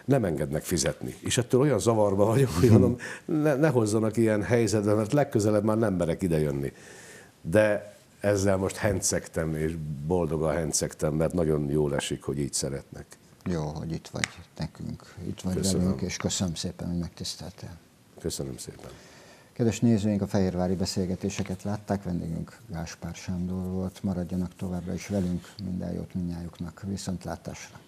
nem 0.05 0.24
engednek 0.24 0.62
fizetni. 0.62 1.14
És 1.20 1.38
ettől 1.38 1.61
olyan 1.61 1.79
zavarba 1.79 2.24
vagyok, 2.24 2.51
hogy 2.51 2.70
mondom, 2.70 2.96
ne, 3.24 3.55
ne 3.55 3.68
hozzanak 3.68 4.16
ilyen 4.16 4.42
helyzetbe, 4.42 4.94
mert 4.94 5.12
legközelebb 5.12 5.64
már 5.64 5.79
nem 5.79 5.94
merek 5.94 6.22
idejönni. 6.22 6.72
De 7.40 7.96
ezzel 8.20 8.57
most 8.57 8.77
hencegtem, 8.77 9.55
és 9.55 9.77
boldogan 10.07 10.55
hencegtem, 10.55 11.14
mert 11.14 11.33
nagyon 11.33 11.70
jól 11.70 11.94
esik, 11.94 12.22
hogy 12.22 12.38
így 12.38 12.53
szeretnek. 12.53 13.07
Jó, 13.44 13.62
hogy 13.62 13.92
itt 13.92 14.09
vagy 14.09 14.29
nekünk, 14.57 15.14
itt 15.27 15.40
vagy 15.40 15.55
köszönöm. 15.55 15.83
velünk, 15.83 16.01
és 16.01 16.16
köszönöm 16.16 16.55
szépen, 16.55 16.88
hogy 16.88 16.98
megtiszteltél. 16.98 17.77
Köszönöm 18.20 18.57
szépen. 18.57 18.90
Kedves 19.58 19.80
nézőink, 19.80 20.22
a 20.22 20.26
Fehérvári 20.26 20.74
beszélgetéseket 20.74 21.62
látták, 21.62 22.02
vendégünk 22.02 22.56
Gáspár 22.66 23.14
Sándor 23.14 23.70
volt, 23.70 24.02
maradjanak 24.02 24.54
továbbra 24.56 24.94
is 24.94 25.06
velünk, 25.06 25.52
minden 25.64 25.92
jót 25.92 26.14
minnyájuknak, 26.14 26.82
viszontlátásra! 26.86 27.88